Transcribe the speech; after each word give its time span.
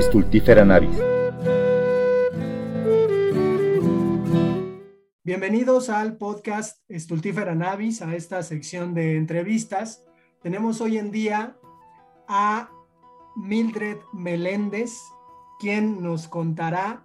Stultifera 0.00 0.64
navis. 0.64 0.96
Bienvenidos 5.24 5.88
al 5.88 6.16
podcast 6.16 6.78
Stultifera 6.88 7.56
navis, 7.56 8.00
a 8.00 8.14
esta 8.14 8.44
sección 8.44 8.94
de 8.94 9.16
entrevistas. 9.16 10.04
Tenemos 10.40 10.80
hoy 10.80 10.98
en 10.98 11.10
día 11.10 11.56
a 12.28 12.70
Mildred 13.34 13.98
Meléndez, 14.12 14.92
quien 15.58 16.00
nos 16.00 16.28
contará 16.28 17.04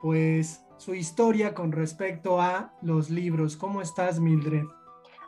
pues 0.00 0.62
su 0.78 0.94
historia 0.94 1.54
con 1.54 1.70
respecto 1.70 2.40
a 2.40 2.74
los 2.82 3.08
libros. 3.08 3.56
¿Cómo 3.56 3.80
estás, 3.82 4.18
Mildred? 4.18 4.64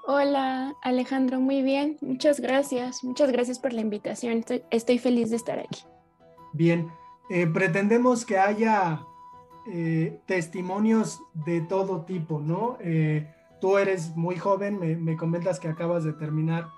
Hola, 0.07 0.75
Alejandro, 0.83 1.39
muy 1.39 1.63
bien. 1.63 1.97
Muchas 2.01 2.41
gracias. 2.41 3.05
Muchas 3.05 3.31
gracias 3.31 3.61
por 3.61 3.73
la 3.73 3.83
invitación. 3.83 4.45
Estoy, 4.71 4.99
feliz 4.99 5.31
de 5.31 5.37
estar 5.37 5.61
aquí. 5.61 5.85
Bien, 6.53 6.91
eh, 7.31 7.47
pretendemos 7.47 8.25
que 8.25 8.39
haya 8.39 9.01
eh, 9.67 10.21
testimonios 10.27 11.23
de 11.35 11.61
todo 11.61 12.05
tipo, 12.05 12.41
¿no? 12.41 12.79
Eh, 12.81 13.31
tú 13.61 13.77
eres 13.77 14.17
muy 14.17 14.37
joven, 14.37 14.79
me, 14.79 14.97
me 14.97 15.17
comentas 15.17 15.61
que 15.61 15.69
acabas 15.69 16.05
de 16.05 16.15
terminar 16.15 16.69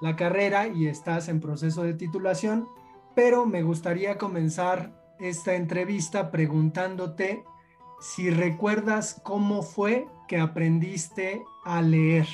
la 0.00 0.16
carrera 0.16 0.66
y 0.66 0.86
estás 0.86 1.28
en 1.28 1.40
proceso 1.40 1.82
de 1.82 1.94
titulación, 1.94 2.68
pero 3.14 3.46
me 3.46 3.62
gustaría 3.62 4.18
comenzar 4.18 4.92
esta 5.20 5.54
entrevista 5.54 6.30
preguntándote 6.30 7.44
si 8.00 8.30
recuerdas 8.30 9.20
cómo 9.22 9.62
fue 9.62 10.08
que 10.26 10.38
aprendiste 10.38 11.44
a 11.64 11.82
leer. 11.82 12.26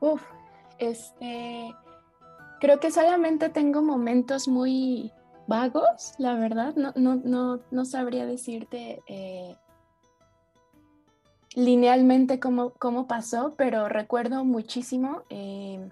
Uf, 0.00 0.22
este, 0.78 1.74
creo 2.60 2.78
que 2.78 2.90
solamente 2.90 3.48
tengo 3.48 3.82
momentos 3.82 4.46
muy 4.46 5.12
vagos, 5.46 6.14
la 6.18 6.34
verdad. 6.34 6.74
No, 6.76 6.92
no, 6.96 7.60
no, 7.70 7.84
sabría 7.84 8.26
decirte 8.26 9.00
eh, 9.06 9.56
linealmente 11.54 12.40
cómo, 12.40 12.70
cómo, 12.78 13.06
pasó, 13.06 13.54
pero 13.56 13.88
recuerdo 13.88 14.44
muchísimo 14.44 15.22
eh, 15.30 15.90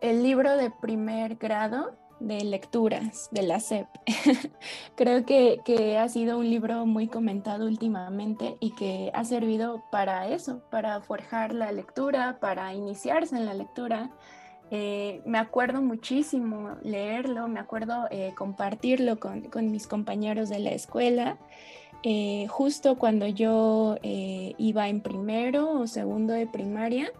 el 0.00 0.22
libro 0.22 0.56
de 0.56 0.70
primer 0.70 1.36
grado 1.36 1.94
de 2.20 2.42
lecturas 2.44 3.28
de 3.30 3.42
la 3.42 3.60
SEP. 3.60 3.86
Creo 4.96 5.24
que, 5.24 5.60
que, 5.64 5.98
ha 5.98 6.08
sido 6.08 6.38
un 6.38 6.50
libro 6.50 6.84
muy 6.86 7.06
comentado 7.08 7.66
últimamente 7.66 8.56
y 8.60 8.72
que 8.72 9.10
ha 9.14 9.24
servido 9.24 9.84
para 9.90 10.28
eso, 10.28 10.60
para 10.70 11.00
forjar 11.00 11.54
la 11.54 11.70
lectura, 11.70 12.38
para 12.40 12.74
iniciarse 12.74 13.36
en 13.36 13.46
la 13.46 13.54
lectura. 13.54 14.10
Eh, 14.70 15.22
me 15.24 15.38
acuerdo 15.38 15.80
muchísimo 15.80 16.76
leerlo, 16.82 17.48
me 17.48 17.58
acuerdo 17.58 18.06
eh, 18.10 18.32
compartirlo 18.36 19.18
con, 19.18 19.48
mis 19.70 19.86
compañeros 19.86 20.48
de 20.48 20.58
la 20.58 20.70
escuela. 20.70 21.38
Eh, 22.02 22.46
justo 22.48 22.96
cuando 22.96 23.26
yo 23.26 23.96
iba 24.02 24.88
en 24.88 25.00
primero 25.00 25.80
o 25.80 25.86
segundo 25.86 26.34
de 26.34 26.46
primaria, 26.46 27.10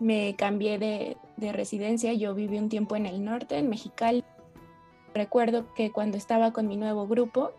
me 0.00 0.34
cambié 0.36 0.78
de, 0.78 1.16
de, 1.36 1.52
residencia, 1.52 2.12
yo 2.14 2.34
viví 2.34 2.58
un 2.58 2.68
tiempo 2.68 2.96
en 2.96 3.06
el 3.06 3.24
norte, 3.24 3.58
en 3.58 3.68
Mexicali. 3.68 4.24
Recuerdo 5.14 5.72
que 5.74 5.90
cuando 5.90 6.16
estaba 6.16 6.52
con 6.52 6.68
mi 6.68 6.76
nuevo 6.76 7.06
grupo, 7.06 7.52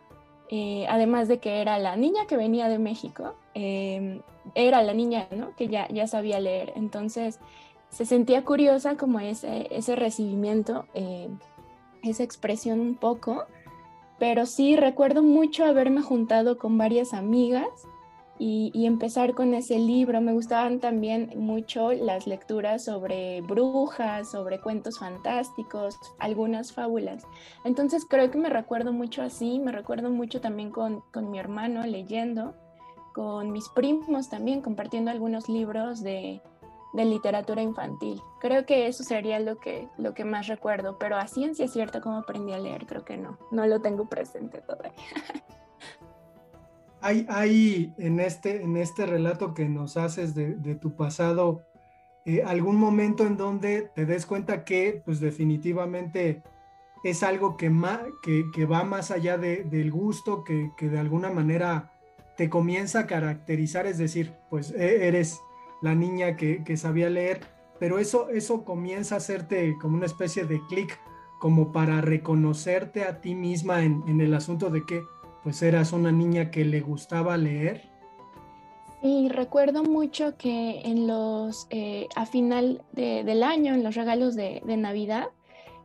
además 0.87 1.27
de 1.27 1.39
que 1.39 1.61
era 1.61 1.77
la 1.77 1.95
niña 1.95 2.25
que 2.27 2.37
venía 2.37 2.67
de 2.67 2.79
México, 2.79 3.35
era 3.53 4.81
la 4.81 4.93
niña 4.93 5.27
¿no? 5.31 5.55
que 5.55 5.67
ya 5.67 6.07
sabía 6.07 6.39
leer. 6.39 6.73
Entonces 6.75 7.39
se 7.89 8.05
sentía 8.05 8.43
curiosa 8.45 8.97
como 8.97 9.19
ese, 9.19 9.67
ese 9.71 9.95
recibimiento, 9.95 10.85
eh, 10.93 11.29
esa 12.03 12.23
expresión 12.23 12.79
un 12.79 12.95
poco, 12.95 13.45
pero 14.19 14.45
sí 14.45 14.75
recuerdo 14.75 15.23
mucho 15.23 15.65
haberme 15.65 16.01
juntado 16.01 16.57
con 16.57 16.77
varias 16.77 17.13
amigas 17.13 17.67
y, 18.37 18.85
empezar 18.85 19.33
con 19.33 19.53
ese 19.53 19.77
libro. 19.79 20.21
Me 20.21 20.31
gustaban 20.31 20.79
también 20.79 21.33
mucho 21.35 21.91
las 21.91 22.25
lecturas 22.25 22.85
sobre 22.85 23.41
brujas, 23.41 24.31
sobre 24.31 24.61
cuentos 24.61 24.99
fantásticos, 24.99 25.99
algunas 26.19 26.71
fábulas. 26.71 27.23
Entonces 27.65 28.05
creo 28.09 28.31
que 28.31 28.37
me 28.37 28.49
recuerdo 28.49 28.93
mucho 28.93 29.21
así, 29.21 29.59
me 29.59 29.73
recuerdo 29.73 30.09
mucho 30.09 30.39
también 30.39 30.71
con, 30.71 31.01
con 31.11 31.29
mi 31.29 31.37
hermano 31.37 31.85
leyendo, 31.85 32.55
con 33.13 33.51
mis 33.51 33.67
primos 33.69 34.29
también 34.29 34.61
compartiendo 34.61 35.11
algunos 35.11 35.49
libros 35.49 36.01
de, 36.01 36.41
de 36.93 37.05
literatura 37.05 37.61
infantil. 37.61 38.21
Creo 38.39 38.65
que 38.65 38.87
eso 38.87 39.03
sería 39.03 39.39
lo 39.39 39.59
que, 39.59 39.87
lo 39.97 40.13
que 40.13 40.25
más 40.25 40.47
recuerdo, 40.47 40.97
pero 40.97 41.17
a 41.17 41.27
ciencia 41.27 41.67
cierta 41.67 42.01
cómo 42.01 42.17
aprendí 42.17 42.53
a 42.53 42.59
leer, 42.59 42.85
creo 42.85 43.05
que 43.05 43.17
no, 43.17 43.37
no 43.51 43.67
lo 43.67 43.81
tengo 43.81 44.07
presente 44.07 44.61
todavía. 44.61 44.93
hay, 47.01 47.93
en, 47.97 48.19
este, 48.19 48.61
en 48.61 48.77
este 48.77 49.05
relato 49.05 49.53
que 49.53 49.67
nos 49.67 49.97
haces 49.97 50.35
de, 50.35 50.75
tu 50.75 50.95
pasado 50.95 51.63
eh, 52.25 52.43
algún 52.43 52.75
momento 52.75 53.25
en 53.25 53.37
donde 53.37 53.89
te 53.95 54.05
des 54.05 54.25
cuenta 54.25 54.63
que 54.65 55.01
pues 55.05 55.19
definitivamente 55.19 56.43
es 57.03 57.23
algo 57.23 57.55
que, 57.55 57.71
que, 58.53 58.65
va 58.65 58.83
más 58.83 59.11
allá 59.11 59.37
del 59.37 59.91
gusto, 59.91 60.43
que, 60.43 60.71
de 60.79 60.99
alguna 60.99 61.29
manera 61.29 61.93
te 62.35 62.49
comienza 62.49 63.01
a 63.01 63.07
caracterizar, 63.07 63.85
es 63.85 63.97
decir, 63.97 64.33
pues 64.49 64.71
e, 64.71 65.07
eres 65.07 65.39
la 65.81 65.95
niña 65.95 66.35
que, 66.35 66.77
sabía 66.77 67.09
leer, 67.09 67.41
pero 67.79 67.99
eso, 67.99 68.29
eso 68.29 68.63
comienza 68.63 69.15
a 69.15 69.17
hacerte 69.19 69.77
como 69.79 69.97
una 69.97 70.05
especie 70.05 70.45
de 70.45 70.61
clic, 70.67 70.99
como 71.39 71.71
para 71.71 72.01
reconocerte 72.01 73.03
a 73.03 73.21
ti 73.21 73.33
misma 73.35 73.83
en, 73.83 74.03
en 74.07 74.19
el 74.19 74.33
asunto 74.33 74.69
de 74.69 74.85
que 74.85 75.03
pues 75.43 75.61
eras 75.61 75.93
una 75.93 76.11
niña 76.11 76.51
que 76.51 76.65
le 76.65 76.81
gustaba 76.81 77.37
leer. 77.37 77.89
Sí, 79.01 79.29
recuerdo 79.29 79.83
mucho 79.83 80.35
que 80.37 80.81
en 80.81 81.07
los, 81.07 81.67
eh, 81.69 82.09
a 82.15 82.25
final 82.25 82.83
del 82.91 83.43
año, 83.43 83.73
en 83.73 83.83
los 83.83 83.95
regalos 83.95 84.35
de, 84.35 84.61
Navidad, 84.65 85.29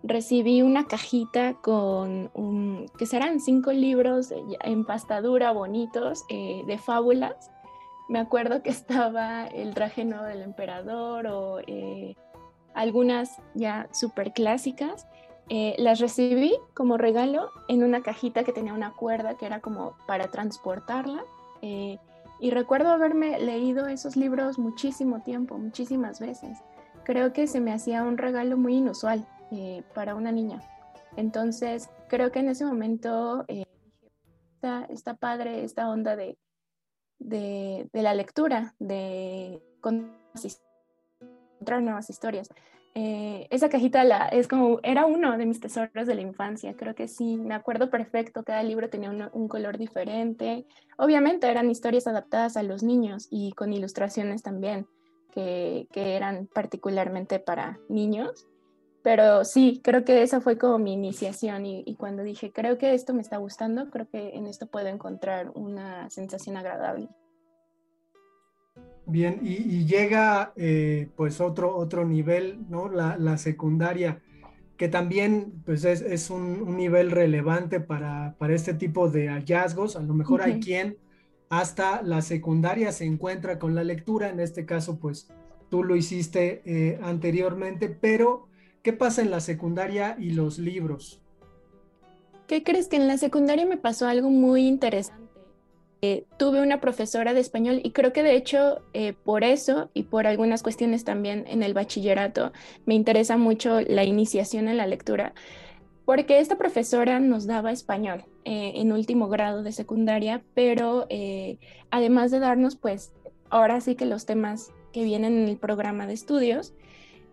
recibí 0.02 0.62
una 0.62 0.86
cajita 0.86 1.54
con, 1.54 2.30
un, 2.34 2.90
que 2.98 3.06
serán 3.06 3.40
cinco 3.40 3.72
libros 3.72 4.34
en 4.64 4.84
pastadura 4.84 5.52
bonitos 5.52 6.24
eh, 6.28 6.64
de 6.66 6.76
fábulas. 6.76 7.52
Me 8.08 8.18
acuerdo 8.18 8.62
que 8.62 8.70
estaba 8.70 9.46
El 9.46 9.74
traje 9.74 10.04
nuevo 10.04 10.24
del 10.24 10.42
emperador 10.42 11.26
o 11.26 11.60
eh, 11.66 12.16
algunas 12.74 13.38
ya 13.54 13.88
súper 13.92 14.32
clásicas 14.32 15.06
eh, 15.50 15.74
las 15.78 16.00
recibí 16.00 16.54
como 16.72 16.96
regalo 16.96 17.50
en 17.68 17.82
una 17.84 18.02
cajita 18.02 18.44
que 18.44 18.52
tenía 18.52 18.72
una 18.72 18.92
cuerda 18.92 19.36
que 19.36 19.44
era 19.46 19.60
como 19.60 19.94
para 20.06 20.30
transportarla. 20.30 21.22
Eh, 21.60 21.98
y 22.40 22.50
recuerdo 22.50 22.90
haberme 22.90 23.38
leído 23.38 23.86
esos 23.86 24.16
libros 24.16 24.58
muchísimo 24.58 25.22
tiempo, 25.22 25.58
muchísimas 25.58 26.18
veces. 26.18 26.58
Creo 27.04 27.32
que 27.32 27.46
se 27.46 27.60
me 27.60 27.72
hacía 27.72 28.02
un 28.02 28.16
regalo 28.16 28.56
muy 28.56 28.76
inusual 28.76 29.26
para 29.94 30.16
una 30.16 30.32
niña. 30.32 30.60
Entonces, 31.16 31.88
creo 32.08 32.32
que 32.32 32.40
en 32.40 32.48
ese 32.48 32.64
momento 32.64 33.44
está, 33.46 34.86
está, 34.86 35.14
padre 35.14 35.62
esta 35.62 35.88
onda 35.88 36.16
de, 36.16 36.36
de, 37.24 37.88
la 37.92 38.14
lectura, 38.14 38.74
de 38.78 39.60
encontrar 39.78 41.82
nuevas 41.82 42.10
historias. 42.10 42.48
Eh, 42.96 43.48
esa 43.50 43.68
cajita 43.68 44.28
es 44.28 44.46
como, 44.46 44.78
era 44.84 45.06
uno 45.06 45.36
de 45.36 45.46
mis 45.46 45.58
tesoros 45.58 46.06
de 46.06 46.14
la 46.14 46.20
infancia, 46.20 46.76
creo 46.76 46.94
que 46.94 47.08
sí, 47.08 47.36
me 47.36 47.54
acuerdo 47.54 47.90
perfecto, 47.90 48.44
cada 48.44 48.62
libro 48.62 48.88
tenía 48.88 49.10
un, 49.10 49.48
color 49.48 49.78
diferente, 49.78 50.64
obviamente 50.96 51.48
eran 51.48 51.70
historias 51.70 52.06
adaptadas 52.06 52.56
a 52.56 52.62
los 52.62 52.84
niños 52.84 53.26
y 53.30 53.52
con 53.52 53.72
ilustraciones 53.72 54.44
también, 54.44 54.86
que, 55.32 55.88
que 55.90 56.14
eran 56.14 56.46
particularmente 56.46 57.40
para 57.40 57.80
niños, 57.88 58.46
pero 59.04 59.44
sí, 59.44 59.80
creo 59.84 60.04
que 60.04 60.22
esa 60.22 60.40
fue 60.40 60.58
como 60.58 60.78
mi 60.78 60.94
iniciación 60.94 61.66
y, 61.66 61.84
y 61.86 61.94
cuando 61.94 62.24
dije, 62.24 62.50
creo 62.52 62.78
que 62.78 62.94
esto 62.94 63.14
me 63.14 63.20
está 63.20 63.36
gustando, 63.36 63.90
creo 63.90 64.08
que 64.08 64.30
en 64.30 64.46
esto 64.46 64.66
puedo 64.66 64.88
encontrar 64.88 65.52
una 65.54 66.10
sensación 66.10 66.56
agradable. 66.56 67.08
Bien, 69.06 69.40
y, 69.42 69.84
llega 69.84 70.52
eh, 70.56 71.08
pues 71.16 71.40
otro, 71.40 71.76
otro 71.76 72.06
nivel, 72.06 72.64
¿no? 72.70 72.88
La, 72.88 73.36
secundaria, 73.36 74.22
que 74.78 74.88
también 74.88 75.62
pues 75.66 75.84
es, 75.84 76.30
un, 76.30 76.74
nivel 76.74 77.10
relevante 77.10 77.80
para, 77.80 78.34
este 78.48 78.72
tipo 78.72 79.10
de 79.10 79.28
hallazgos. 79.28 79.96
A 79.96 80.00
lo 80.00 80.14
mejor 80.14 80.40
hay 80.40 80.60
quien 80.60 80.96
hasta 81.50 82.00
la 82.02 82.22
secundaria 82.22 82.92
se 82.92 83.04
encuentra 83.04 83.58
con 83.58 83.74
la 83.74 83.84
lectura, 83.84 84.30
en 84.30 84.40
este 84.40 84.64
caso 84.64 84.98
pues 84.98 85.28
tú 85.68 85.84
lo 85.84 85.96
hiciste 85.96 86.62
eh, 86.64 86.98
anteriormente, 87.02 87.90
pero 87.90 88.48
¿qué 88.84 88.92
pasa 88.92 89.22
en 89.22 89.32
la 89.32 89.40
secundaria 89.40 90.14
y 90.20 90.30
los 90.30 90.58
libros? 90.58 91.20
¿Qué 92.46 92.62
crees 92.62 92.86
que 92.86 92.96
en 92.96 93.08
la 93.08 93.16
secundaria 93.16 93.66
me 93.66 93.78
pasó 93.78 94.06
algo 94.06 94.30
muy 94.30 94.68
interesante? 94.68 95.24
Eh, 96.02 96.26
tuve 96.36 96.60
una 96.60 96.82
profesora 96.82 97.32
de 97.32 97.40
español 97.40 97.80
y 97.82 97.92
creo 97.92 98.12
que 98.12 98.22
de 98.22 98.36
hecho 98.36 98.82
eh, 98.92 99.14
por 99.14 99.42
eso 99.42 99.88
y 99.94 100.02
por 100.02 100.26
algunas 100.26 100.62
cuestiones 100.62 101.02
también 101.02 101.46
en 101.48 101.62
el 101.62 101.72
bachillerato 101.72 102.52
me 102.84 102.94
interesa 102.94 103.38
mucho 103.38 103.80
la 103.80 104.04
iniciación 104.04 104.68
en 104.68 104.76
la 104.76 104.86
lectura. 104.86 105.32
porque 106.04 106.38
esta 106.38 106.58
profesora 106.58 107.18
nos 107.18 107.46
daba 107.46 107.72
español 107.72 108.26
eh, 108.44 108.72
en 108.74 108.92
último 108.92 109.30
grado 109.30 109.62
de 109.62 109.72
secundaria, 109.72 110.42
pero 110.52 111.08
además 111.90 112.30
de 112.30 112.40
darnos, 112.40 112.76
pues, 112.76 113.14
ahora 113.48 113.80
sí 113.80 113.94
que 113.94 114.04
los 114.04 114.26
temas 114.26 114.70
que 114.92 115.02
vienen 115.02 115.38
en 115.38 115.48
el 115.48 115.56
programa 115.56 116.06
de 116.06 116.12
estudios, 116.12 116.74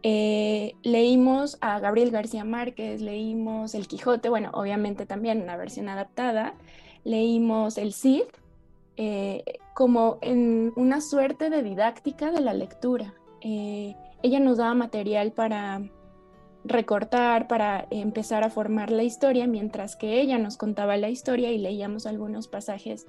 eh, 0.03 0.75
leímos 0.83 1.57
a 1.61 1.79
Gabriel 1.79 2.11
García 2.11 2.43
Márquez, 2.43 3.01
leímos 3.01 3.75
El 3.75 3.87
Quijote, 3.87 4.29
bueno, 4.29 4.49
obviamente 4.53 5.05
también 5.05 5.41
una 5.41 5.57
versión 5.57 5.89
adaptada, 5.89 6.53
leímos 7.03 7.77
El 7.77 7.93
Cid, 7.93 8.23
como 9.73 10.19
en 10.21 10.73
una 10.75 11.01
suerte 11.01 11.49
de 11.49 11.63
didáctica 11.63 12.31
de 12.31 12.41
la 12.41 12.53
lectura. 12.53 13.15
ella 13.41 14.39
nos 14.39 14.57
daba 14.57 14.75
material 14.75 15.31
para 15.31 15.81
recortar 16.63 17.47
para 17.47 17.87
empezar 17.89 18.43
a 18.43 18.49
formar 18.49 18.91
la 18.91 19.03
historia, 19.03 19.47
mientras 19.47 19.95
que 19.95 20.21
ella 20.21 20.37
nos 20.37 20.57
contaba 20.57 20.97
la 20.97 21.09
historia 21.09 21.51
y 21.51 21.57
leíamos 21.57 22.05
algunos 22.05 22.47
pasajes 22.47 23.07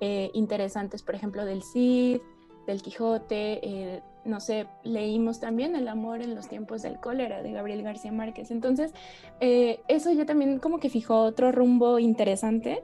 eh, 0.00 0.30
interesantes, 0.34 1.02
por 1.02 1.14
ejemplo, 1.14 1.44
del 1.44 1.62
Cid, 1.62 2.20
del 2.66 2.82
Quijote, 2.82 3.60
eh, 3.62 4.02
no 4.28 4.40
sé, 4.40 4.66
leímos 4.84 5.40
también 5.40 5.74
El 5.74 5.88
amor 5.88 6.22
en 6.22 6.34
los 6.34 6.48
tiempos 6.48 6.82
del 6.82 7.00
cólera 7.00 7.42
de 7.42 7.52
Gabriel 7.52 7.82
García 7.82 8.12
Márquez. 8.12 8.50
Entonces, 8.50 8.92
eh, 9.40 9.80
eso 9.88 10.12
ya 10.12 10.26
también 10.26 10.58
como 10.58 10.78
que 10.78 10.90
fijó 10.90 11.22
otro 11.22 11.50
rumbo 11.50 11.98
interesante, 11.98 12.82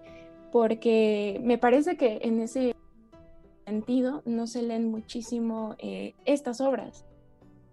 porque 0.50 1.40
me 1.42 1.58
parece 1.58 1.96
que 1.96 2.20
en 2.22 2.40
ese 2.40 2.74
sentido 3.66 4.22
no 4.24 4.46
se 4.46 4.62
leen 4.62 4.90
muchísimo 4.90 5.76
estas 6.24 6.60
obras. 6.60 7.04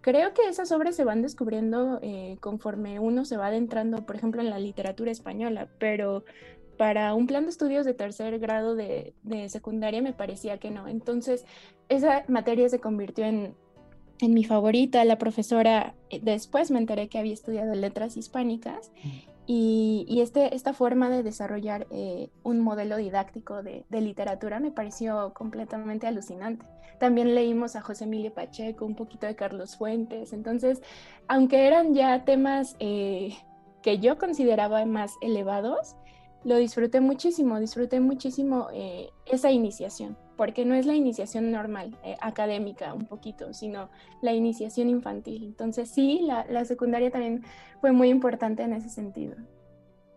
Creo 0.01 0.33
que 0.33 0.47
esas 0.49 0.71
obras 0.71 0.95
se 0.95 1.03
van 1.03 1.21
descubriendo 1.21 1.99
eh, 2.01 2.37
conforme 2.39 2.99
uno 2.99 3.23
se 3.23 3.37
va 3.37 3.47
adentrando, 3.47 4.03
por 4.03 4.15
ejemplo, 4.15 4.41
en 4.41 4.49
la 4.49 4.57
literatura 4.57 5.11
española, 5.11 5.67
pero 5.77 6.23
para 6.81 7.13
un 7.13 7.27
plan 7.27 7.43
de 7.43 7.51
estudios 7.51 7.85
de 7.85 7.93
tercer 7.93 8.39
grado 8.39 8.73
de, 8.73 9.13
secundaria 9.49 10.01
me 10.01 10.13
parecía 10.13 10.57
que 10.57 10.71
no. 10.71 10.87
Entonces, 10.87 11.45
esa 11.89 12.23
materia 12.27 12.67
se 12.69 12.79
convirtió 12.79 13.23
en, 13.23 13.53
en 14.19 14.33
mi 14.33 14.45
favorita. 14.45 15.05
La 15.05 15.19
profesora, 15.19 15.93
eh, 16.09 16.19
después 16.23 16.71
me 16.71 16.79
enteré 16.79 17.07
que 17.07 17.19
había 17.19 17.35
estudiado 17.35 17.75
letras 17.75 18.17
hispánicas 18.17 18.91
mm. 19.03 19.31
Y, 19.53 20.21
este, 20.21 20.55
esta 20.55 20.73
forma 20.73 21.09
de 21.09 21.23
desarrollar 21.23 21.85
eh, 21.91 22.29
un 22.41 22.61
modelo 22.61 22.97
didáctico 22.97 23.61
de, 23.61 23.85
literatura 23.89 24.59
me 24.59 24.71
pareció 24.71 25.33
completamente 25.33 26.07
alucinante. 26.07 26.65
También 26.99 27.35
leímos 27.35 27.75
a 27.75 27.81
José 27.81 28.05
Emilio 28.05 28.33
Pacheco, 28.33 28.85
un 28.85 28.95
poquito 28.95 29.27
de 29.27 29.35
Carlos 29.35 29.75
Fuentes. 29.75 30.33
Entonces, 30.33 30.81
aunque 31.27 31.67
eran 31.67 31.93
ya 31.93 32.23
temas 32.23 32.75
eh, 32.79 33.35
que 33.81 33.99
yo 33.99 34.17
consideraba 34.17 34.85
más 34.85 35.15
elevados, 35.21 35.95
lo 36.43 36.57
disfruté 36.57 37.01
muchísimo, 37.01 37.59
disfruté 37.59 37.99
muchísimo 37.99 38.67
eh, 38.73 39.09
esa 39.25 39.51
iniciación, 39.51 40.17
porque 40.37 40.65
no 40.65 40.75
es 40.75 40.85
la 40.85 40.95
iniciación 40.95 41.51
normal, 41.51 41.97
académica 42.19 42.93
un 42.93 43.05
poquito, 43.05 43.53
sino 43.53 43.89
la 44.21 44.33
iniciación 44.33 44.89
infantil. 44.89 45.43
Entonces 45.43 45.89
sí, 45.89 46.21
la, 46.23 46.45
la 46.49 46.65
secundaria 46.65 47.11
también 47.11 47.43
fue 47.79 47.91
muy 47.91 48.09
importante 48.09 48.63
en 48.63 48.73
ese 48.73 48.89
sentido. 48.89 49.35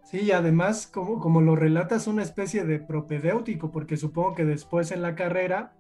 Sí, 0.05 0.21
y 0.21 0.33
además, 0.33 0.87
como, 0.87 1.19
como 1.19 1.41
lo 1.41 1.57
relatas, 1.57 2.07
una 2.07 2.23
especie 2.23 2.65
de 2.65 2.79
propedéutico, 2.79 3.71
porque 3.71 3.97
supongo 3.97 4.35
que 4.35 4.45
después 4.45 4.93
en 4.93 5.03
la 5.03 5.15
carrera, 5.15 5.73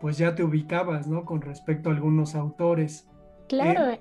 pues 0.00 0.16
ya 0.16 0.34
te 0.34 0.42
ubicabas, 0.42 1.06
¿no? 1.06 1.24
Con 1.24 1.42
respecto 1.42 1.90
a 1.90 1.92
algunos 1.92 2.34
autores. 2.34 3.06
Claro, 3.48 3.90
eh, 3.90 3.98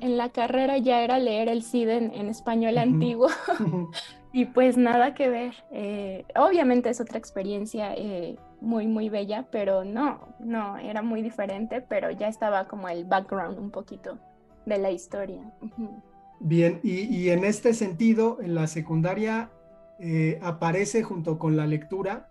en, 0.00 0.16
la 0.16 0.28
carrera 0.28 0.78
ya 0.78 1.02
era 1.02 1.18
leer 1.18 1.48
el 1.48 1.62
CID 1.64 1.88
en, 1.88 2.28
español 2.28 2.78
antiguo 2.78 3.28
y 4.32 4.46
pues 4.46 4.76
nada 4.76 5.14
que 5.14 5.28
ver. 5.28 5.54
Eh, 5.70 6.24
obviamente 6.36 6.90
es 6.90 7.00
otra 7.00 7.18
experiencia 7.18 7.94
eh, 7.94 8.36
muy, 8.60 8.86
muy 8.86 9.08
bella, 9.08 9.46
pero 9.50 9.84
no, 9.84 10.34
no, 10.38 10.78
era 10.78 11.02
muy 11.02 11.22
diferente, 11.22 11.80
pero 11.80 12.10
ya 12.10 12.28
estaba 12.28 12.68
como 12.68 12.88
el 12.88 13.04
background 13.04 13.58
un 13.58 13.70
poquito 13.70 14.18
de 14.66 14.78
la 14.78 14.90
historia. 14.90 15.52
Bien, 16.38 16.80
y, 16.82 17.28
en 17.30 17.44
este 17.44 17.74
sentido, 17.74 18.38
en 18.40 18.54
la 18.54 18.66
secundaria 18.66 19.50
eh, 19.98 20.38
aparece 20.42 21.02
junto 21.02 21.38
con 21.38 21.56
la 21.56 21.66
lectura 21.66 22.26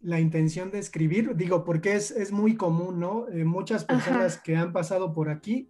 la 0.00 0.18
intención 0.18 0.70
de 0.70 0.78
escribir, 0.78 1.36
digo, 1.36 1.64
porque 1.64 1.94
es, 1.94 2.32
muy 2.32 2.56
común, 2.56 2.98
¿no? 2.98 3.26
Muchas 3.44 3.84
personas 3.84 4.38
que 4.38 4.56
han 4.56 4.72
pasado 4.72 5.12
por 5.12 5.28
aquí, 5.28 5.68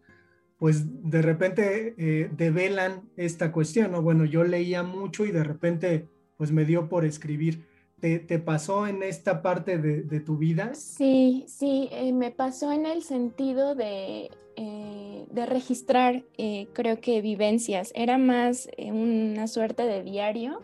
pues 0.62 1.10
de 1.10 1.22
repente 1.22 2.30
develan 2.36 3.02
esta 3.16 3.50
cuestión, 3.50 3.90
¿no? 3.90 4.00
Bueno, 4.00 4.24
yo 4.24 4.44
leía 4.44 4.84
mucho 4.84 5.24
y 5.24 5.32
de 5.32 5.42
repente, 5.42 6.06
pues 6.36 6.52
me 6.52 6.64
dio 6.64 6.88
por 6.88 7.04
escribir. 7.04 7.66
¿Te, 7.98 8.38
pasó 8.38 8.86
en 8.86 9.02
esta 9.02 9.42
parte 9.42 9.78
de, 9.78 10.20
tu 10.20 10.36
vida? 10.36 10.72
Sí, 10.74 11.46
sí, 11.48 11.90
me 12.14 12.30
pasó 12.30 12.70
en 12.70 12.86
el 12.86 13.02
sentido 13.02 13.74
de 13.74 14.30
eh, 14.56 15.26
de 15.30 15.46
registrar, 15.46 16.24
eh, 16.36 16.68
creo 16.74 17.00
que 17.00 17.22
vivencias. 17.22 17.90
Era 17.94 18.18
más 18.18 18.68
eh, 18.76 18.92
una 18.92 19.46
suerte 19.46 19.84
de 19.84 20.02
diario, 20.02 20.60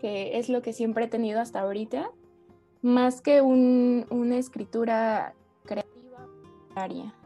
que 0.00 0.38
es 0.38 0.50
lo 0.50 0.60
que 0.60 0.74
siempre 0.74 1.06
he 1.06 1.08
tenido 1.08 1.40
hasta 1.40 1.60
ahorita, 1.60 2.10
más 2.82 3.22
que 3.22 3.40
una 3.40 4.36
escritura 4.36 5.34
creativa. 5.64 6.28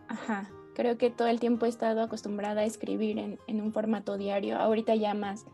Ajá. 0.08 0.50
Creo 0.78 0.96
que 0.96 1.10
todo 1.10 1.28
el 1.28 1.40
tiempo 1.40 1.66
he 1.66 1.68
estado 1.68 2.00
acostumbrada 2.00 2.62
a 2.62 2.64
escribir 2.64 3.18
en, 3.18 3.60
un 3.60 3.72
formato 3.74 4.16
diario, 4.16 4.56
ahorita 4.56 4.94
ya 4.94 5.12
más 5.12 5.44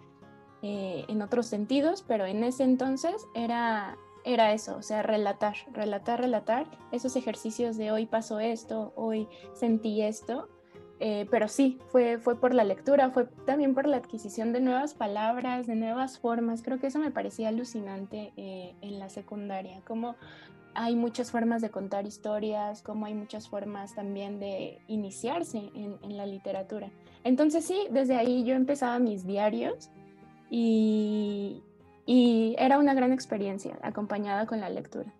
en 0.62 1.20
otros 1.20 1.46
sentidos, 1.46 2.04
pero 2.06 2.24
en 2.24 2.44
ese 2.44 2.62
entonces 2.62 3.26
era 3.34 3.96
eso, 4.52 4.76
o 4.76 4.82
sea, 4.82 5.02
relatar, 5.02 5.56
relatar, 5.72 6.20
relatar 6.20 6.66
esos 6.92 7.16
ejercicios 7.16 7.76
de 7.76 7.90
hoy 7.90 8.06
pasó 8.06 8.40
esto, 8.40 8.92
hoy 8.96 9.28
sentí 9.54 10.02
esto. 10.02 10.48
Eh, 11.00 11.26
pero 11.30 11.48
sí, 11.48 11.78
fue, 11.88 12.18
fue 12.18 12.40
por 12.40 12.54
la 12.54 12.64
lectura, 12.64 13.10
fue 13.10 13.26
también 13.46 13.74
por 13.74 13.86
la 13.86 13.96
adquisición 13.96 14.52
de 14.52 14.60
nuevas 14.60 14.94
palabras, 14.94 15.66
de 15.66 15.74
nuevas 15.74 16.18
formas. 16.18 16.62
Creo 16.62 16.78
que 16.78 16.86
eso 16.86 16.98
me 16.98 17.10
parecía 17.10 17.48
alucinante 17.48 18.32
eh, 18.36 18.74
en 18.80 18.98
la 19.00 19.08
secundaria, 19.08 19.82
como 19.86 20.14
hay 20.74 20.96
muchas 20.96 21.30
formas 21.30 21.62
de 21.62 21.70
contar 21.70 22.06
historias, 22.06 22.82
como 22.82 23.06
hay 23.06 23.14
muchas 23.14 23.48
formas 23.48 23.94
también 23.94 24.40
de 24.40 24.78
iniciarse 24.88 25.58
en, 25.74 25.98
en 26.02 26.16
la 26.16 26.26
literatura. 26.26 26.90
Entonces 27.22 27.64
sí, 27.64 27.86
desde 27.90 28.16
ahí 28.16 28.44
yo 28.44 28.54
empezaba 28.54 28.98
mis 28.98 29.26
diarios 29.26 29.90
y, 30.50 31.62
y 32.06 32.54
era 32.58 32.78
una 32.78 32.94
gran 32.94 33.12
experiencia 33.12 33.78
acompañada 33.82 34.46
con 34.46 34.60
la 34.60 34.68
lectura. 34.68 35.12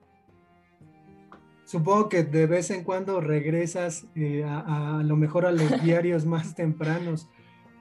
Supongo 1.64 2.08
que 2.08 2.24
de 2.24 2.46
vez 2.46 2.70
en 2.70 2.84
cuando 2.84 3.20
regresas 3.20 4.06
eh, 4.14 4.44
a, 4.44 5.02
lo 5.02 5.16
mejor 5.16 5.46
a 5.46 5.52
los 5.52 5.82
diarios 5.82 6.26
más 6.26 6.54
tempranos. 6.54 7.28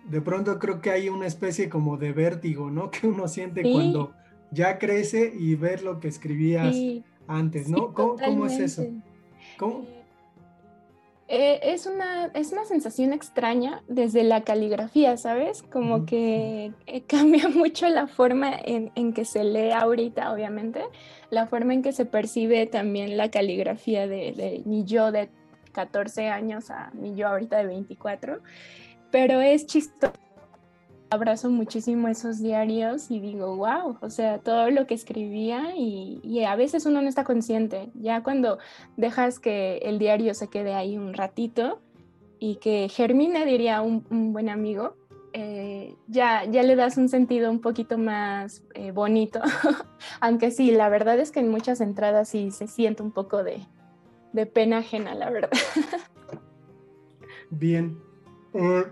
De 0.09 0.21
pronto 0.21 0.57
creo 0.57 0.81
que 0.81 0.91
hay 0.91 1.09
una 1.09 1.27
especie 1.27 1.69
como 1.69 1.97
de 1.97 2.13
vértigo, 2.13 2.71
¿no? 2.71 2.91
Que 2.91 3.07
uno 3.07 3.27
siente 3.27 3.61
cuando 3.61 4.13
ya 4.51 4.77
crece 4.77 5.33
y 5.37 5.55
ver 5.55 5.83
lo 5.83 5.99
que 5.99 6.07
escribías 6.07 6.75
antes, 7.27 7.69
¿no? 7.69 7.93
¿Cómo, 7.93 8.45
es 8.45 8.59
eso? 8.59 8.83
¿Cómo? 9.57 9.85
Eh, 11.27 11.59
es, 11.63 11.85
una, 11.85 12.25
es 12.27 12.51
una 12.51 12.65
sensación 12.65 13.13
extraña 13.13 13.81
desde 13.87 14.23
la 14.23 14.41
caligrafía, 14.41 15.17
¿sabes? 15.17 15.63
Como 15.63 16.05
que 16.05 16.73
eh, 16.85 17.01
cambia 17.07 17.49
mucho 17.49 17.87
la 17.89 18.07
forma 18.07 18.51
en, 18.53 18.91
en, 18.95 19.13
que 19.13 19.25
se 19.25 19.43
lee 19.43 19.71
ahorita, 19.71 20.31
obviamente, 20.33 20.83
la 21.29 21.47
forma 21.47 21.73
en 21.73 21.81
que 21.81 21.93
se 21.93 22.05
percibe 22.05 22.65
también 22.67 23.17
la 23.17 23.31
caligrafía 23.31 24.07
de, 24.07 24.33
de 24.33 24.61
mi 24.65 24.83
yo 24.83 25.11
de 25.11 25.29
14 25.71 26.27
años 26.27 26.69
a 26.69 26.91
mi 26.93 27.15
yo 27.15 27.27
ahorita 27.29 27.57
de 27.57 27.65
24, 27.65 28.39
pero 29.09 29.41
es 29.41 29.65
chistoso 29.65 30.13
abrazo 31.13 31.49
muchísimo 31.49 32.07
esos 32.07 32.41
diarios 32.41 33.09
y 33.09 33.19
digo, 33.19 33.55
wow, 33.55 33.97
o 34.01 34.09
sea, 34.09 34.39
todo 34.39 34.69
lo 34.69 34.85
que 34.87 34.95
escribía 34.95 35.75
y, 35.77 36.43
a 36.43 36.55
veces 36.55 36.85
uno 36.85 37.01
no 37.01 37.07
está 37.07 37.23
consciente, 37.23 37.89
ya 37.93 38.21
cuando 38.21 38.57
dejas 38.97 39.39
que 39.39 39.77
el 39.83 39.99
diario 39.99 40.33
se 40.33 40.49
quede 40.49 40.73
ahí 40.73 40.97
un 40.97 41.13
ratito 41.13 41.79
y 42.39 42.55
que 42.55 42.89
germine, 42.89 43.45
diría 43.45 43.81
un, 43.81 44.33
buen 44.33 44.49
amigo, 44.49 44.97
eh, 45.31 45.95
ya, 46.07 46.45
ya 46.45 46.63
le 46.63 46.75
das 46.75 46.97
un 46.97 47.07
sentido 47.07 47.49
un 47.49 47.61
poquito 47.61 47.97
más 47.97 48.63
eh, 48.73 48.91
bonito, 48.91 49.39
aunque 50.19 50.51
sí, 50.51 50.71
la 50.71 50.89
verdad 50.89 51.17
es 51.19 51.31
que 51.31 51.39
en 51.39 51.49
muchas 51.49 51.79
entradas 51.79 52.29
sí 52.29 52.51
se 52.51 52.67
siente 52.67 53.03
un 53.03 53.11
poco 53.11 53.43
de, 53.43 53.65
pena 54.47 54.79
ajena, 54.79 55.15
la 55.15 55.29
verdad. 55.29 55.51
Bien. 57.49 57.97
Eh, 58.53 58.83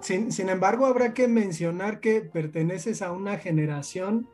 sin, 0.00 0.48
embargo, 0.48 0.86
habrá 0.86 1.14
que 1.14 1.28
mencionar 1.28 2.00
que 2.00 2.20
perteneces 2.20 3.02
a 3.02 3.12
una 3.12 3.38
generación 3.38 4.28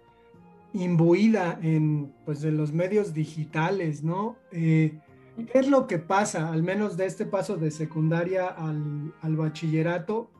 imbuida 0.73 1.59
en 1.62 2.12
pues, 2.25 2.42
los 2.45 2.73
medios 2.73 3.12
digitales, 3.14 4.02
¿no? 4.02 4.37
Eh, 4.52 4.99
¿Qué 5.37 5.59
es 5.59 5.69
lo 5.69 5.87
que 5.87 5.99
pasa, 5.99 6.52
al 6.52 6.62
menos 6.62 6.97
de 6.97 7.07
este 7.07 7.25
paso 7.25 7.57
de 7.57 7.71
secundaria 7.71 8.49
al, 8.49 9.37
bachillerato? 9.37 10.31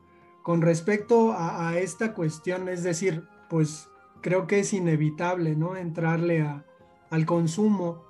con 0.43 0.61
respecto 0.61 1.33
a, 1.37 1.79
esta 1.79 2.13
cuestión, 2.13 2.67
es 2.67 2.83
decir, 2.83 3.23
pues 3.49 3.89
creo 4.19 4.45
que 4.45 4.59
es 4.59 4.73
inevitable, 4.73 5.55
¿no? 5.55 5.77
Entrarle 5.77 6.45
al 7.09 7.25
consumo. 7.25 8.03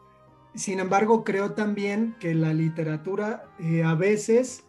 Sin 0.56 0.80
embargo, 0.80 1.24
creo 1.24 1.52
también 1.52 2.16
que 2.20 2.34
la 2.34 2.52
literatura 2.52 3.46
eh, 3.60 3.84
a 3.84 3.94
veces 3.94 4.66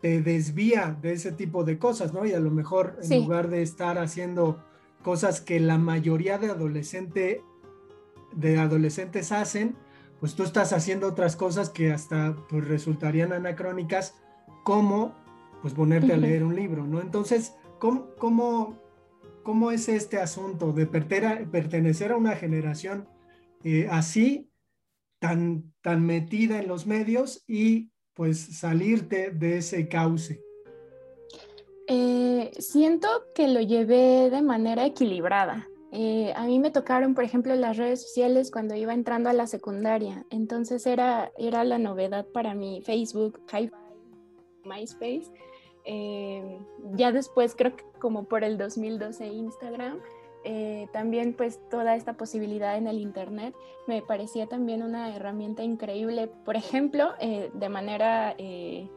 te 0.00 0.20
desvía 0.22 0.96
de 1.00 1.12
ese 1.12 1.32
tipo 1.32 1.64
de 1.64 1.78
cosas, 1.78 2.12
¿no? 2.12 2.26
Y 2.26 2.32
a 2.32 2.40
lo 2.40 2.50
mejor 2.50 2.98
en 3.02 3.22
lugar 3.22 3.48
de 3.48 3.62
estar 3.62 3.98
haciendo 3.98 4.62
cosas 5.02 5.40
que 5.40 5.60
la 5.60 5.78
mayoría 5.78 6.38
de, 6.38 6.50
adolescente, 6.50 7.42
de 8.32 8.58
adolescentes 8.58 9.32
hacen, 9.32 9.76
pues 10.20 10.34
tú 10.34 10.42
estás 10.42 10.72
haciendo 10.72 11.06
otras 11.08 11.36
cosas 11.36 11.70
que 11.70 11.92
hasta 11.92 12.36
pues, 12.48 12.66
resultarían 12.66 13.32
anacrónicas, 13.32 14.14
como 14.64 15.14
pues 15.62 15.74
ponerte 15.74 16.12
a 16.12 16.16
leer 16.16 16.44
un 16.44 16.54
libro, 16.54 16.86
¿no? 16.86 17.00
Entonces, 17.00 17.54
¿cómo, 17.78 18.08
cómo, 18.18 18.78
cómo 19.42 19.70
es 19.70 19.88
este 19.88 20.18
asunto 20.18 20.72
de 20.72 20.86
pertenecer 20.86 22.12
a 22.12 22.16
una 22.16 22.36
generación 22.36 23.08
eh, 23.64 23.88
así, 23.90 24.50
tan, 25.18 25.72
tan 25.80 26.04
metida 26.04 26.60
en 26.60 26.68
los 26.68 26.86
medios 26.86 27.42
y 27.46 27.90
pues 28.16 28.40
salirte 28.58 29.30
de 29.30 29.58
ese 29.58 29.86
cauce? 29.88 30.42
Eh, 31.86 32.50
siento 32.58 33.08
que 33.34 33.46
lo 33.46 33.60
llevé 33.60 34.30
de 34.30 34.42
manera 34.42 34.86
equilibrada. 34.86 35.68
Eh, 35.92 36.32
a 36.34 36.44
mí 36.46 36.58
me 36.58 36.70
tocaron, 36.70 37.14
por 37.14 37.22
ejemplo, 37.22 37.54
las 37.54 37.76
redes 37.76 38.02
sociales 38.02 38.50
cuando 38.50 38.74
iba 38.74 38.92
entrando 38.92 39.30
a 39.30 39.32
la 39.32 39.46
secundaria. 39.46 40.26
Entonces 40.30 40.84
era, 40.86 41.30
era 41.38 41.62
la 41.62 41.78
novedad 41.78 42.26
para 42.26 42.54
mí 42.54 42.82
Facebook, 42.84 43.40
MySpace. 44.64 45.30
Eh, 45.84 46.58
ya 46.94 47.12
después, 47.12 47.54
creo 47.54 47.76
que 47.76 47.84
como 48.00 48.24
por 48.24 48.42
el 48.42 48.58
2012, 48.58 49.26
Instagram. 49.26 50.00
Eh, 50.46 50.88
también 50.92 51.34
pues 51.34 51.60
toda 51.68 51.96
esta 51.96 52.14
posibilidad 52.14 52.76
en 52.76 52.86
el 52.86 53.00
Internet 53.00 53.54
me 53.86 54.00
parecía 54.00 54.46
también 54.46 54.82
una 54.82 55.14
herramienta 55.14 55.62
increíble, 55.62 56.28
por 56.44 56.56
ejemplo, 56.56 57.12
de 57.18 57.68
manera 57.68 58.34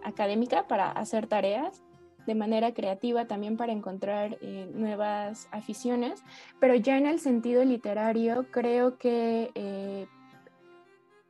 académica 0.04 0.68
para 0.68 0.92
hacer 0.92 1.28
tareas 1.28 1.84
de 2.30 2.36
manera 2.36 2.76
creativa 2.76 3.26
también 3.26 3.58
para 3.58 3.72
encontrar 3.72 4.38
eh, 4.42 4.70
nuevas 4.76 5.48
aficiones, 5.52 6.24
pero 6.60 6.76
ya 6.76 6.96
en 6.96 7.08
el 7.08 7.20
sentido 7.20 7.66
literario 7.66 8.46
creo 8.52 9.00
que 9.00 9.50
eh, 9.56 10.08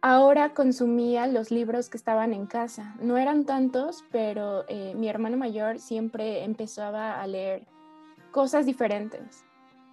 ahora 0.01 0.53
consumía 0.53 1.25
los 1.27 1.51
libros 1.51 1.89
que 1.89 1.95
estaban 1.95 2.33
en 2.33 2.47
casa. 2.47 2.95
No 2.99 3.17
eran 3.17 3.45
tantos, 3.45 4.03
pero 4.11 4.65
eh, 4.67 4.93
mi 4.95 5.07
hermano 5.07 5.37
mayor 5.37 5.79
siempre 5.79 6.43
empezaba 6.43 7.21
a 7.21 7.27
leer 7.27 7.65
cosas 8.31 8.65
diferentes. 8.65 9.45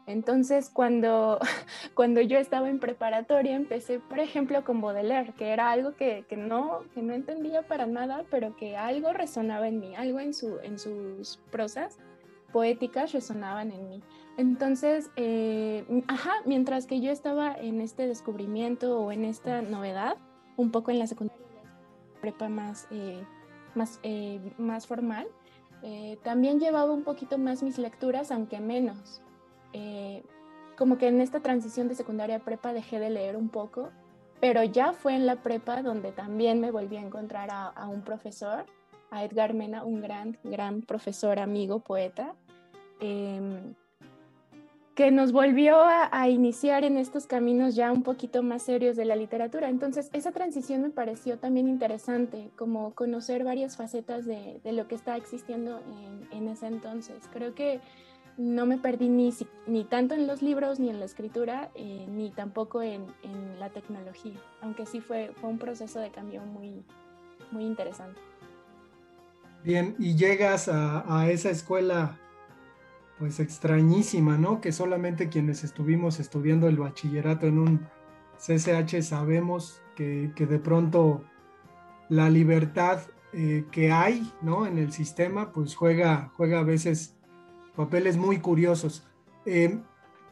Entonces, 0.07 0.71
cuando, 0.73 1.41
cuando 1.95 2.21
yo 2.21 2.39
estaba 2.39 2.71
en 2.71 2.79
preparatoria, 2.79 3.57
empecé, 3.57 3.99
por 3.99 4.21
ejemplo, 4.21 4.65
con 4.65 4.81
Baudelaire, 4.81 5.33
que 5.33 5.49
era 5.51 5.71
algo 5.73 5.95
que, 5.97 6.25
no, 6.37 6.85
que 6.95 7.03
no 7.03 7.13
entendía 7.13 7.63
para 7.63 7.87
nada, 7.87 8.25
pero 8.31 8.57
que 8.57 8.77
algo 8.77 9.13
resonaba 9.13 9.67
en 9.67 9.81
mí, 9.81 9.97
algo 9.97 10.21
en, 10.21 10.33
su, 10.33 10.59
en 10.61 10.79
sus 10.79 11.39
prosas 11.51 11.99
poéticas 12.53 13.13
resonaban 13.13 13.73
en 13.73 13.89
mí. 13.89 14.03
Entonces, 14.37 15.11
eh, 15.17 15.85
ajá, 16.07 16.33
mientras 16.45 16.87
que 16.87 17.01
yo 17.01 17.11
estaba 17.11 17.53
en 17.53 17.81
este 17.81 18.07
descubrimiento 18.07 19.01
o 19.01 19.11
en 19.11 19.25
esta 19.25 19.61
novedad, 19.61 20.17
un 20.57 20.71
poco 20.71 20.93
en 20.93 21.01
la 21.01 21.07
secundaria, 21.09 21.43
prepa 22.21 22.49
más, 22.49 22.87
eh, 22.93 23.25
más, 23.75 23.99
eh, 24.05 24.41
más 24.57 24.87
formal, 24.87 25.27
también 26.25 26.59
llevaba 26.59 26.91
un 26.91 27.05
poquito 27.05 27.39
más 27.39 27.63
mis 27.63 27.79
lecturas, 27.79 28.33
aunque 28.33 28.59
menos. 28.59 29.23
Eh, 29.79 30.23
como 30.79 30.97
que 30.97 31.09
en 31.09 31.21
esta 31.21 31.41
transición 31.41 31.87
de 31.87 31.95
secundaria 31.95 32.37
a 32.37 32.39
prepa 32.39 32.73
dejé 32.73 32.99
de 32.99 33.11
leer 33.11 33.37
un 33.37 33.51
poco, 33.51 33.91
pero 34.41 34.65
ya 34.65 34.95
fue 34.95 35.15
en 35.15 35.27
la 35.27 35.43
prepa 35.43 35.83
donde 35.83 36.13
también 36.13 36.61
me 36.61 36.71
volví 36.71 36.97
a 36.97 37.03
encontrar 37.03 37.51
a, 37.51 37.87
un 37.89 38.01
profesor, 38.01 38.65
a 39.11 39.23
Edgar 39.23 39.53
Mena, 39.53 39.85
un 39.85 40.01
gran, 40.01 40.39
gran 40.45 40.81
profesor, 40.81 41.39
amigo, 41.39 41.81
poeta, 41.81 42.35
em, 43.01 43.75
que 44.95 45.11
nos 45.11 45.33
volvió 45.33 45.79
a, 45.83 46.29
iniciar 46.31 46.85
en 46.85 46.97
estos 46.97 47.27
caminos 47.27 47.75
ya 47.75 47.93
un 47.93 48.03
poquito 48.03 48.43
más 48.43 48.63
serios 48.63 48.97
de 48.97 49.05
la 49.05 49.15
literatura. 49.15 49.69
Entonces, 49.69 50.09
esa 50.15 50.33
transición 50.33 50.81
me 50.81 50.91
pareció 50.91 51.39
también 51.39 51.69
interesante, 51.69 52.51
como 52.57 52.95
conocer 52.95 53.45
varias 53.45 53.77
facetas 53.77 54.25
de, 54.25 54.59
lo 54.65 54.89
que 54.89 54.95
está 54.95 55.19
existiendo 55.19 55.81
en, 55.81 56.29
en 56.39 56.49
ese 56.49 56.67
entonces. 56.67 57.29
Creo 57.31 57.55
que 57.55 57.81
no 58.39 58.67
me 58.67 58.79
perdí 58.79 59.09
ni, 59.09 59.33
ni 59.67 59.85
tanto 59.85 60.15
en 60.15 60.27
los 60.27 60.43
libros, 60.43 60.79
ni 60.79 60.91
en 60.91 60.99
la 60.99 61.07
escritura, 61.07 61.71
eh, 61.75 62.07
ni 62.09 62.31
tampoco 62.31 62.83
en, 62.83 63.07
la 63.59 63.71
tecnología, 63.71 64.39
aunque 64.61 64.85
sí 64.85 65.01
fue, 65.01 65.33
fue 65.41 65.49
un 65.49 65.59
proceso 65.59 65.99
de 65.99 66.11
cambio 66.11 66.43
muy, 66.43 66.85
muy 67.51 67.65
interesante. 67.65 68.21
Bien, 69.65 69.97
y 69.99 70.15
llegas 70.15 70.69
a, 70.69 71.29
esa 71.31 71.51
escuela 71.51 72.19
pues 73.19 73.41
extrañísima, 73.41 74.37
¿no? 74.37 74.61
Que 74.61 74.73
solamente 74.73 75.31
quienes 75.31 75.65
estuvimos 75.65 76.21
estudiando 76.21 76.69
el 76.69 76.77
bachillerato 76.77 77.47
en 77.47 77.59
un 77.59 77.87
CCH 78.39 79.03
sabemos 79.03 79.81
que, 79.97 80.31
de 80.37 80.59
pronto 80.59 81.25
la 82.11 82.29
libertad 82.29 83.01
eh, 83.33 83.65
que 83.73 83.91
hay, 83.91 84.31
¿no? 84.43 84.67
En 84.67 84.79
el 84.79 84.93
sistema, 84.93 85.51
pues 85.51 85.75
juega, 85.75 86.31
juega 86.37 86.61
a 86.61 86.65
veces 86.65 87.16
papeles 87.77 88.17
muy 88.17 88.39
curiosos. 88.39 89.07
Eh, 89.45 89.79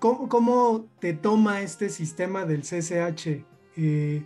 ¿cómo, 0.01 0.87
te 0.99 1.13
toma 1.13 1.63
este 1.63 1.89
sistema 1.89 2.45
del 2.45 2.63
CCH 2.63 3.45
eh, 3.77 4.23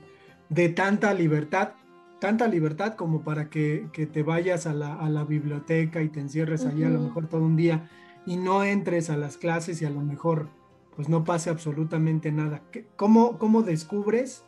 de 0.49 0.69
tanta 0.71 1.13
libertad? 1.13 1.73
Tanta 2.21 2.49
libertad 2.49 2.95
como 2.95 3.23
para 3.23 3.49
que, 3.49 3.89
te 4.13 4.23
vayas 4.23 4.67
a 4.67 4.73
la, 4.73 5.25
biblioteca 5.25 6.03
y 6.03 6.09
te 6.09 6.21
encierres 6.21 6.65
allí 6.65 6.85
a 6.85 6.89
lo 6.89 7.01
mejor 7.01 7.29
todo 7.29 7.43
un 7.43 7.57
día 7.57 7.89
y 8.27 8.37
no 8.37 8.65
entres 8.65 9.11
a 9.11 9.17
las 9.17 9.37
clases 9.37 9.81
y 9.83 9.85
a 9.85 9.91
lo 9.91 10.01
mejor 10.01 10.49
pues 10.97 11.09
no 11.09 11.23
pase 11.23 11.49
absolutamente 11.49 12.33
nada. 12.33 12.63
¿Cómo, 12.97 13.39
cómo 13.39 13.63
descubres 13.63 14.45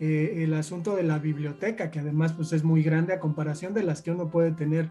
eh, 0.00 0.42
el 0.42 0.54
asunto 0.54 0.96
de 0.96 1.04
la 1.04 1.20
biblioteca, 1.20 1.92
que 1.92 2.00
además 2.00 2.32
pues 2.32 2.52
es 2.52 2.64
muy 2.64 2.82
grande 2.82 3.12
a 3.12 3.20
comparación 3.20 3.72
de 3.72 3.84
las 3.84 4.02
que 4.02 4.10
uno 4.10 4.30
puede 4.30 4.50
tener 4.50 4.90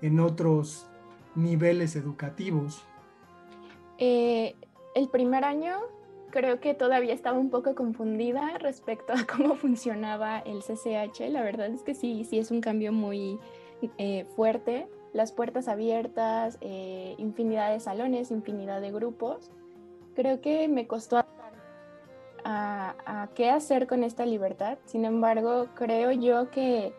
en 0.00 0.20
otros 0.20 0.86
niveles 1.34 1.96
educativos? 1.96 2.84
Eh, 3.98 4.54
el 4.94 5.08
primer 5.08 5.44
año 5.44 5.80
creo 6.30 6.58
que 6.58 6.74
todavía 6.74 7.14
estaba 7.14 7.38
un 7.38 7.48
poco 7.48 7.76
confundida 7.76 8.58
respecto 8.58 9.12
a 9.12 9.24
cómo 9.36 9.54
funcionaba 9.54 10.40
el 10.40 10.62
CCH. 10.62 11.30
La 11.30 11.42
verdad 11.42 11.68
es 11.68 11.82
que 11.82 11.94
sí, 11.94 12.24
sí 12.24 12.38
es 12.38 12.50
un 12.50 12.60
cambio 12.60 12.92
muy 12.92 13.38
eh, 13.98 14.24
fuerte. 14.34 14.88
Las 15.12 15.30
puertas 15.30 15.68
abiertas, 15.68 16.58
eh, 16.60 17.14
infinidad 17.18 17.72
de 17.72 17.78
salones, 17.78 18.32
infinidad 18.32 18.80
de 18.80 18.90
grupos. 18.90 19.52
Creo 20.16 20.40
que 20.40 20.66
me 20.66 20.88
costó 20.88 21.18
a, 21.18 21.24
a 23.06 23.28
qué 23.34 23.50
hacer 23.50 23.86
con 23.86 24.02
esta 24.02 24.26
libertad. 24.26 24.78
Sin 24.86 25.04
embargo, 25.04 25.68
creo 25.76 26.10
yo 26.10 26.50
que 26.50 26.92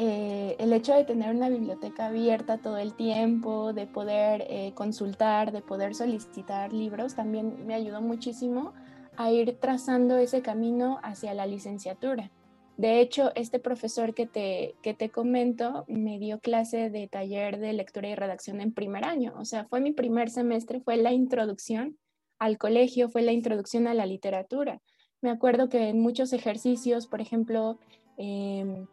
eh, 0.00 0.54
el 0.60 0.72
hecho 0.72 0.94
de 0.94 1.04
tener 1.04 1.34
una 1.34 1.48
biblioteca 1.48 2.06
abierta 2.06 2.58
todo 2.58 2.78
el 2.78 2.94
tiempo, 2.94 3.72
de 3.72 3.88
poder 3.88 4.46
eh, 4.48 4.72
consultar, 4.76 5.50
de 5.50 5.60
poder 5.60 5.92
solicitar 5.96 6.72
libros, 6.72 7.16
también 7.16 7.66
me 7.66 7.74
ayudó 7.74 8.00
muchísimo 8.00 8.74
a 9.16 9.32
ir 9.32 9.58
trazando 9.58 10.16
ese 10.16 10.40
camino 10.40 11.00
hacia 11.02 11.34
la 11.34 11.46
licenciatura. 11.46 12.30
De 12.76 13.00
hecho, 13.00 13.32
este 13.34 13.58
profesor 13.58 14.14
que 14.14 14.26
te, 14.26 14.76
que 14.82 14.94
te 14.94 15.10
comento 15.10 15.84
me 15.88 16.20
dio 16.20 16.38
clase 16.38 16.90
de 16.90 17.08
taller 17.08 17.58
de 17.58 17.72
lectura 17.72 18.08
y 18.08 18.14
redacción 18.14 18.60
en 18.60 18.72
primer 18.72 19.04
año. 19.04 19.34
O 19.36 19.44
sea, 19.44 19.64
fue 19.64 19.80
mi 19.80 19.90
primer 19.90 20.30
semestre, 20.30 20.80
fue 20.80 20.96
la 20.96 21.12
introducción 21.12 21.98
al 22.38 22.56
colegio, 22.56 23.08
fue 23.08 23.22
la 23.22 23.32
introducción 23.32 23.88
a 23.88 23.94
la 23.94 24.06
literatura. 24.06 24.80
Me 25.20 25.30
acuerdo 25.30 25.68
que 25.68 25.88
en 25.88 25.98
muchos 25.98 26.32
ejercicios, 26.32 27.08
por 27.08 27.20
ejemplo, 27.20 27.80
eh, 28.16 28.86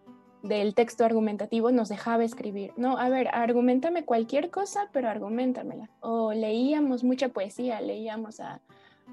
del 0.48 0.76
texto 0.76 1.04
argumentativo 1.06 1.72
nos 1.72 1.90
dejaba 1.90 2.24
escribir. 2.24 2.72
No, 2.78 2.98
a 2.98 3.10
ver, 3.10 3.30
argumentame 3.34 4.06
cualquier 4.06 4.52
cosa, 4.52 4.90
pero 4.92 5.10
argumentamela. 5.10 5.90
O 6.02 6.34
leíamos 6.34 7.04
mucha 7.04 7.30
poesía, 7.30 7.82
leíamos 7.82 8.40
a, 8.40 8.62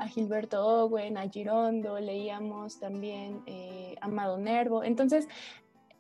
Gilberto 0.09 0.65
Owen, 0.67 1.19
a 1.19 1.29
Girondo, 1.29 2.01
leíamos 2.01 2.81
también 2.81 3.43
eh, 3.47 3.95
a 4.01 4.07
Amado 4.07 4.39
Nervo. 4.39 4.85
Entonces, 4.85 5.29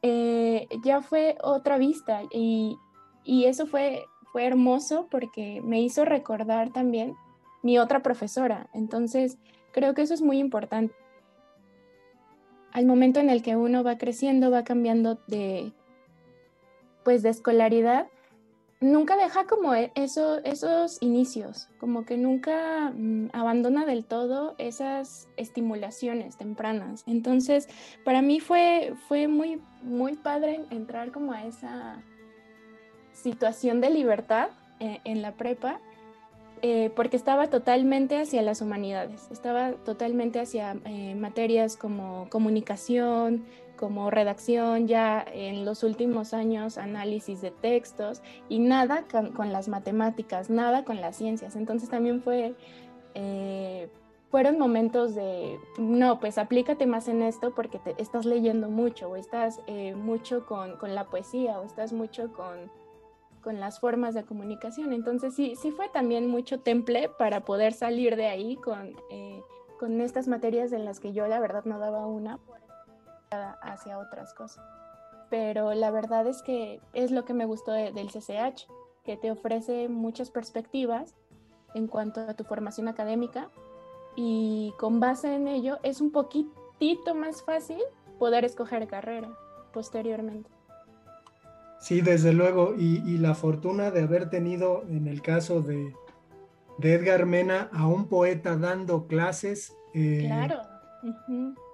eh, 0.00 0.66
ya 0.82 1.02
fue 1.02 1.36
otra 1.42 1.78
vista 1.78 2.22
y, 2.30 2.76
y 3.24 3.44
eso 3.44 3.66
fue, 3.66 4.04
fue 4.32 4.46
hermoso 4.46 5.06
porque 5.10 5.60
me 5.62 5.80
hizo 5.80 6.04
recordar 6.04 6.72
también 6.72 7.14
mi 7.62 7.78
otra 7.78 8.02
profesora. 8.02 8.68
Entonces, 8.72 9.38
creo 9.72 9.94
que 9.94 10.02
eso 10.02 10.14
es 10.14 10.22
muy 10.22 10.38
importante 10.38 10.94
al 12.72 12.86
momento 12.86 13.20
en 13.20 13.30
el 13.30 13.42
que 13.42 13.56
uno 13.56 13.84
va 13.84 13.98
creciendo, 13.98 14.50
va 14.50 14.64
cambiando 14.64 15.18
de, 15.26 15.72
pues, 17.04 17.22
de 17.22 17.30
escolaridad, 17.30 18.06
nunca 18.82 19.16
deja 19.16 19.46
como 19.46 19.74
e, 19.74 19.92
eso, 19.94 20.42
esos 20.44 21.00
inicios, 21.00 21.68
como 21.78 22.04
que 22.04 22.18
nunca 22.18 22.92
mm, 22.94 23.28
abandona 23.32 23.86
del 23.86 24.04
todo 24.04 24.54
esas 24.58 25.28
estimulaciones 25.36 26.36
tempranas. 26.36 27.04
Entonces, 27.06 27.68
para 28.04 28.22
mí 28.22 28.40
fue, 28.40 28.94
fue 29.08 29.28
muy, 29.28 29.60
muy 29.82 30.16
padre 30.16 30.64
entrar 30.70 31.12
como 31.12 31.32
a 31.32 31.44
esa 31.44 32.02
situación 33.12 33.80
de 33.80 33.90
libertad 33.90 34.48
eh, 34.80 35.00
en 35.04 35.22
la 35.22 35.32
prepa, 35.32 35.80
eh, 36.64 36.92
porque 36.94 37.16
estaba 37.16 37.48
totalmente 37.48 38.20
hacia 38.20 38.40
las 38.40 38.62
humanidades, 38.62 39.28
estaba 39.32 39.72
totalmente 39.72 40.38
hacia 40.38 40.76
eh, 40.84 41.16
materias 41.16 41.76
como 41.76 42.28
comunicación, 42.30 43.44
como 43.76 44.12
redacción, 44.12 44.86
ya 44.86 45.26
en 45.32 45.64
los 45.64 45.82
últimos 45.82 46.32
años 46.32 46.78
análisis 46.78 47.40
de 47.40 47.50
textos 47.50 48.22
y 48.48 48.60
nada 48.60 49.06
con, 49.34 49.50
las 49.50 49.66
matemáticas, 49.66 50.50
nada 50.50 50.84
con 50.84 51.00
las 51.00 51.16
ciencias. 51.16 51.56
Entonces 51.56 51.88
también 51.88 52.22
fue, 52.22 52.54
eh, 53.16 53.88
fueron 54.30 54.56
momentos 54.56 55.16
de, 55.16 55.58
no, 55.78 56.20
pues 56.20 56.38
aplícate 56.38 56.86
más 56.86 57.08
en 57.08 57.22
esto 57.22 57.52
porque 57.56 57.80
te 57.80 58.00
estás 58.00 58.24
leyendo 58.24 58.70
mucho 58.70 59.10
o 59.10 59.16
estás 59.16 59.58
mucho 59.96 60.46
con, 60.46 60.76
con, 60.76 60.94
la 60.94 61.06
poesía 61.06 61.58
o 61.58 61.64
estás 61.64 61.92
mucho 61.92 62.32
con, 62.32 62.70
con 63.42 63.60
las 63.60 63.80
formas 63.80 64.14
de 64.14 64.24
comunicación. 64.24 64.92
Entonces 64.92 65.34
sí, 65.34 65.54
sí 65.56 65.70
fue 65.70 65.88
también 65.88 66.28
mucho 66.28 66.60
temple 66.60 67.10
para 67.18 67.44
poder 67.44 67.72
salir 67.72 68.16
de 68.16 68.26
ahí 68.26 68.56
con, 68.56 68.94
eh, 69.10 69.42
con 69.78 70.00
estas 70.00 70.28
materias 70.28 70.72
en 70.72 70.84
las 70.84 71.00
que 71.00 71.12
yo 71.12 71.26
la 71.26 71.40
verdad 71.40 71.64
no 71.64 71.78
daba 71.78 72.06
una 72.06 72.38
hacia 73.62 73.98
otras 73.98 74.32
cosas. 74.34 74.64
Pero 75.28 75.74
la 75.74 75.90
verdad 75.90 76.26
es 76.26 76.42
que 76.42 76.80
es 76.92 77.10
lo 77.10 77.24
que 77.24 77.34
me 77.34 77.46
gustó 77.46 77.72
del 77.72 78.08
CCH, 78.08 78.68
que 79.04 79.16
te 79.16 79.30
ofrece 79.30 79.88
muchas 79.88 80.30
perspectivas 80.30 81.14
en 81.74 81.86
cuanto 81.88 82.20
a 82.20 82.34
tu 82.34 82.44
formación 82.44 82.88
académica 82.88 83.48
y 84.14 84.74
con 84.78 85.00
base 85.00 85.34
en 85.34 85.48
ello 85.48 85.78
es 85.82 86.00
un 86.00 86.12
poquitito 86.12 87.14
más 87.14 87.42
fácil 87.42 87.80
poder 88.18 88.44
escoger 88.44 88.86
carrera 88.86 89.30
posteriormente. 89.72 90.51
Sí, 91.82 92.00
desde 92.00 92.32
luego, 92.32 92.74
y, 92.78 93.18
la 93.18 93.34
fortuna 93.34 93.90
de 93.90 94.02
haber 94.02 94.30
tenido 94.30 94.84
en 94.88 95.06
el 95.08 95.20
caso 95.20 95.60
de, 95.60 95.92
de 96.78 96.94
Edgar 96.94 97.26
Mena 97.26 97.68
a 97.72 97.86
un 97.86 98.08
poeta 98.08 98.56
dando 98.56 99.06
clases. 99.06 99.76
Eh, 99.92 100.24
claro 100.26 100.60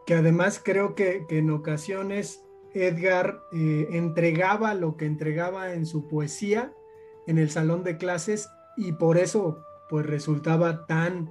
que 0.08 0.14
además 0.14 0.58
creo 0.64 0.94
que, 0.94 1.26
en 1.28 1.50
ocasiones 1.50 2.42
Edgar 2.72 3.42
eh, 3.52 3.88
entregaba 3.92 4.72
lo 4.72 4.96
que 4.96 5.04
entregaba 5.04 5.74
en 5.74 5.84
su 5.84 6.08
poesía 6.08 6.72
en 7.26 7.36
el 7.36 7.50
salón 7.50 7.84
de 7.84 7.98
clases 7.98 8.48
y 8.78 8.92
por 8.92 9.18
eso 9.18 9.62
pues 9.90 10.06
resultaba 10.06 10.86
tan, 10.86 11.30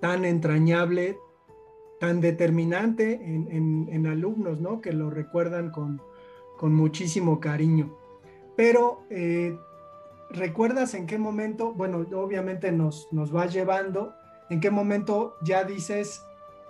tan 0.00 0.24
entrañable, 0.24 1.18
tan 2.00 2.22
determinante 2.22 3.12
en, 3.12 4.06
alumnos, 4.06 4.58
¿no? 4.58 4.80
Que 4.80 4.94
lo 4.94 5.10
recuerdan 5.10 5.70
con, 5.70 6.00
muchísimo 6.62 7.40
cariño. 7.40 7.94
Pero, 8.56 9.04
eh, 9.10 9.58
¿recuerdas 10.30 10.94
en 10.94 11.06
qué 11.06 11.18
momento, 11.18 11.72
bueno, 11.72 12.06
obviamente 12.14 12.72
nos, 12.72 13.08
nos 13.12 13.34
va 13.34 13.46
llevando, 13.46 14.14
en 14.50 14.60
qué 14.60 14.70
momento 14.70 15.36
ya 15.42 15.64
dices, 15.64 16.22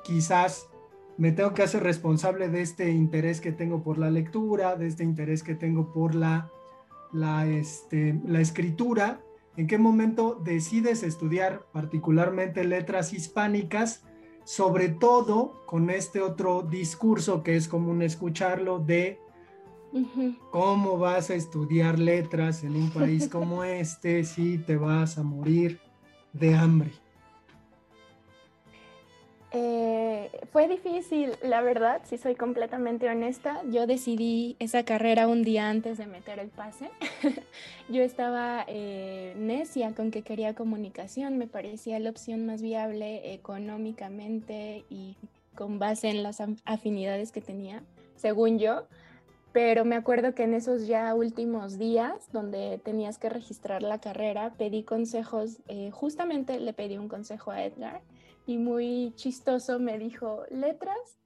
quizás 0.03 0.69
me 1.17 1.33
tengo 1.33 1.55
que 1.55 1.63
hacer 1.63 1.83
responsable 1.83 2.49
de 2.49 2.63
este 2.63 2.91
interés 2.91 3.41
que 3.41 3.53
tengo 3.53 3.83
por 3.83 3.99
la 3.99 4.11
lectura, 4.11 4.77
de 4.77 4.87
este 4.87 5.05
interés 5.05 5.43
que 5.43 5.55
tengo 5.55 5.93
por 5.93 6.15
la, 6.15 6.51
la, 7.13 7.47
este, 7.47 8.21
la 8.27 8.41
escritura. 8.41 9.21
¿En 9.57 9.67
qué 9.67 9.79
momento 9.79 10.41
decides 10.45 11.03
estudiar 11.03 11.67
particularmente 11.73 12.65
letras 12.65 13.13
hispánicas? 13.13 14.03
Sobre 14.45 14.89
todo 14.89 15.65
con 15.67 15.89
este 15.89 16.21
otro 16.21 16.63
discurso 16.63 17.43
que 17.43 17.57
es 17.57 17.69
común 17.69 18.03
escucharlo 18.03 18.81
de 18.81 19.21
cómo 20.51 20.99
vas 20.99 21.31
a 21.31 21.35
estudiar 21.35 21.99
letras 21.99 22.65
en 22.65 22.77
un 22.77 22.91
país 22.91 23.29
como 23.29 23.65
este 23.65 24.25
si 24.25 24.59
te 24.59 24.77
vas 24.77 25.19
a 25.19 25.23
morir 25.23 25.79
de 26.33 26.55
hambre. 26.55 26.91
Eh, 29.57 30.31
fue 30.53 30.67
difícil, 30.67 31.31
la 31.41 31.61
verdad, 31.61 32.03
si 32.05 32.19
soy 32.19 32.35
completamente 32.35 33.09
honesta. 33.09 33.63
Yo 33.71 33.87
decidí 33.87 34.57
esa 34.59 34.85
carrera 34.85 35.29
un 35.29 35.45
día 35.45 35.71
antes 35.71 35.97
de 35.97 36.07
meter 36.07 36.41
el 36.41 36.49
pase. 36.49 36.91
Yo 37.89 38.03
estaba 38.03 38.65
eh, 38.67 39.33
necia 39.37 39.95
con 39.95 40.11
que 40.11 40.23
quería 40.23 40.55
comunicación, 40.55 41.39
me 41.39 41.47
parecía 41.47 42.01
la 42.01 42.11
opción 42.11 42.47
más 42.47 42.63
viable 42.63 43.33
económicamente 43.33 44.85
y 44.91 45.15
con 45.55 45.79
base 45.79 46.09
en 46.09 46.25
las 46.25 46.43
afinidades 46.65 47.31
que 47.31 47.41
tenía, 47.41 47.85
según 48.17 48.59
yo. 48.59 48.89
Pero 49.55 49.85
me 49.85 49.95
acuerdo 49.95 50.35
que 50.35 50.43
en 50.43 50.53
esos 50.53 50.89
ya 50.89 51.15
últimos 51.15 51.79
días, 51.79 52.29
donde 52.33 52.81
tenías 52.85 53.19
que 53.19 53.29
registrar 53.29 53.85
la 53.85 54.01
carrera, 54.01 54.53
pedí 54.59 54.83
consejos, 54.83 55.59
eh, 55.69 55.93
justamente 55.93 56.59
le 56.59 56.73
pedí 56.73 56.99
un 56.99 57.07
consejo 57.07 57.53
a 57.53 57.63
Edgar 57.63 58.03
y 58.47 58.59
muy 58.59 59.13
chistoso 59.15 59.79
me 59.79 59.97
dijo, 59.97 60.43
letras 60.51 61.21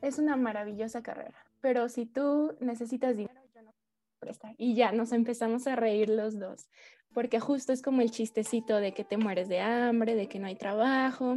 es 0.00 0.18
una 0.18 0.34
maravillosa 0.34 1.02
carrera, 1.02 1.36
pero 1.60 1.90
si 1.90 2.06
tú 2.06 2.56
necesitas 2.58 3.18
dinero, 3.18 3.42
yo 3.54 3.60
no 3.60 3.74
presta. 4.18 4.54
Y 4.56 4.74
ya 4.74 4.90
nos 4.92 5.12
empezamos 5.12 5.66
a 5.66 5.76
reír 5.76 6.08
los 6.08 6.38
dos, 6.38 6.70
porque 7.12 7.38
justo 7.38 7.74
es 7.74 7.82
como 7.82 8.00
el 8.00 8.10
chistecito 8.10 8.76
de 8.76 8.94
que 8.94 9.04
te 9.04 9.18
mueres 9.18 9.50
de 9.50 9.60
hambre, 9.60 10.14
de 10.14 10.26
que 10.26 10.38
no 10.38 10.46
hay 10.46 10.56
trabajo 10.56 11.36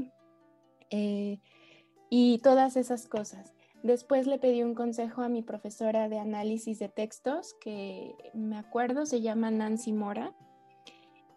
eh, 0.92 1.42
y 2.10 2.40
todas 2.40 2.78
esas 2.78 3.06
cosas. 3.06 3.57
Después 3.88 4.28
le 4.28 4.38
pedí 4.38 4.64
un 4.64 4.76
consejo 4.76 5.22
a 5.22 5.30
mi 5.30 5.42
profesora 5.42 6.10
de 6.10 6.20
análisis 6.20 6.78
de 6.78 6.90
textos, 6.90 7.54
que 7.62 8.14
me 8.34 8.58
acuerdo 8.58 9.06
se 9.06 9.22
llama 9.22 9.50
Nancy 9.50 9.94
Mora, 9.94 10.34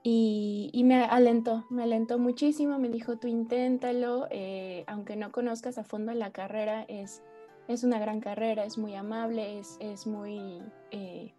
y, 0.02 0.82
me 0.84 1.04
alentó, 1.04 1.64
me 1.70 1.84
alentó 1.84 2.18
muchísimo, 2.18 2.76
me 2.80 2.88
dijo, 2.88 3.18
tú 3.18 3.28
inténtalo, 3.28 4.26
eh, 4.32 4.82
aunque 4.88 5.14
no 5.14 5.30
conozcas 5.30 5.78
a 5.78 5.84
fondo 5.84 6.12
la 6.12 6.32
carrera, 6.32 6.84
es, 6.88 7.22
es 7.68 7.84
una 7.84 8.00
gran 8.00 8.20
carrera, 8.20 8.64
es 8.64 8.78
muy 8.78 8.96
amable, 8.96 9.60
es, 9.60 9.76
es 9.78 10.08
muy, 10.08 10.60
eh, 10.90 11.32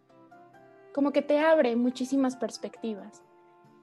como 0.94 1.12
que 1.12 1.22
te 1.22 1.40
abre 1.40 1.76
muchísimas 1.76 2.38
perspectivas. 2.38 3.22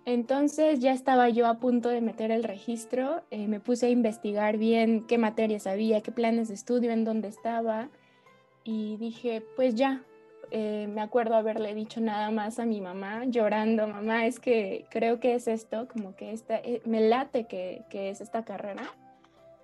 Entonces 0.09 0.81
ya 0.81 0.93
estaba 0.93 1.29
yo 1.29 1.47
a 1.47 1.59
punto 1.59 1.91
de 1.91 2.01
meter 2.01 2.31
el 2.31 2.43
registro, 2.43 3.21
eh, 3.31 3.47
me 3.47 3.61
puse 3.61 3.85
a 3.85 3.91
investigar 3.91 4.57
bien 4.57 5.07
qué 5.07 5.19
materias 5.19 5.67
había, 5.67 6.01
qué 6.01 6.11
planes 6.11 6.49
de 6.49 6.55
estudio, 6.55 6.93
en 6.93 7.05
dónde 7.05 7.29
estaba, 7.29 7.91
y 8.65 8.97
dije, 8.97 9.43
pues 9.55 9.75
ya, 9.75 10.03
eh, 10.51 10.89
me 10.91 11.03
acuerdo 11.03 11.35
haberle 11.35 11.75
dicho 11.75 12.01
nada 12.01 12.31
más 12.31 12.59
a 12.59 12.65
mi 12.65 12.81
mamá, 12.81 13.27
llorando, 13.27 13.87
mamá, 13.87 14.25
es 14.25 14.41
que 14.41 14.87
creo 14.89 15.21
que 15.21 15.35
es 15.35 15.47
esto, 15.47 15.87
como 15.89 16.17
que 16.17 16.33
eh, 16.33 16.81
me 16.87 17.07
late 17.07 17.45
que, 17.45 17.83
que, 17.91 18.09
es 18.09 18.23
esta 18.23 18.47
carrera. 18.47 18.85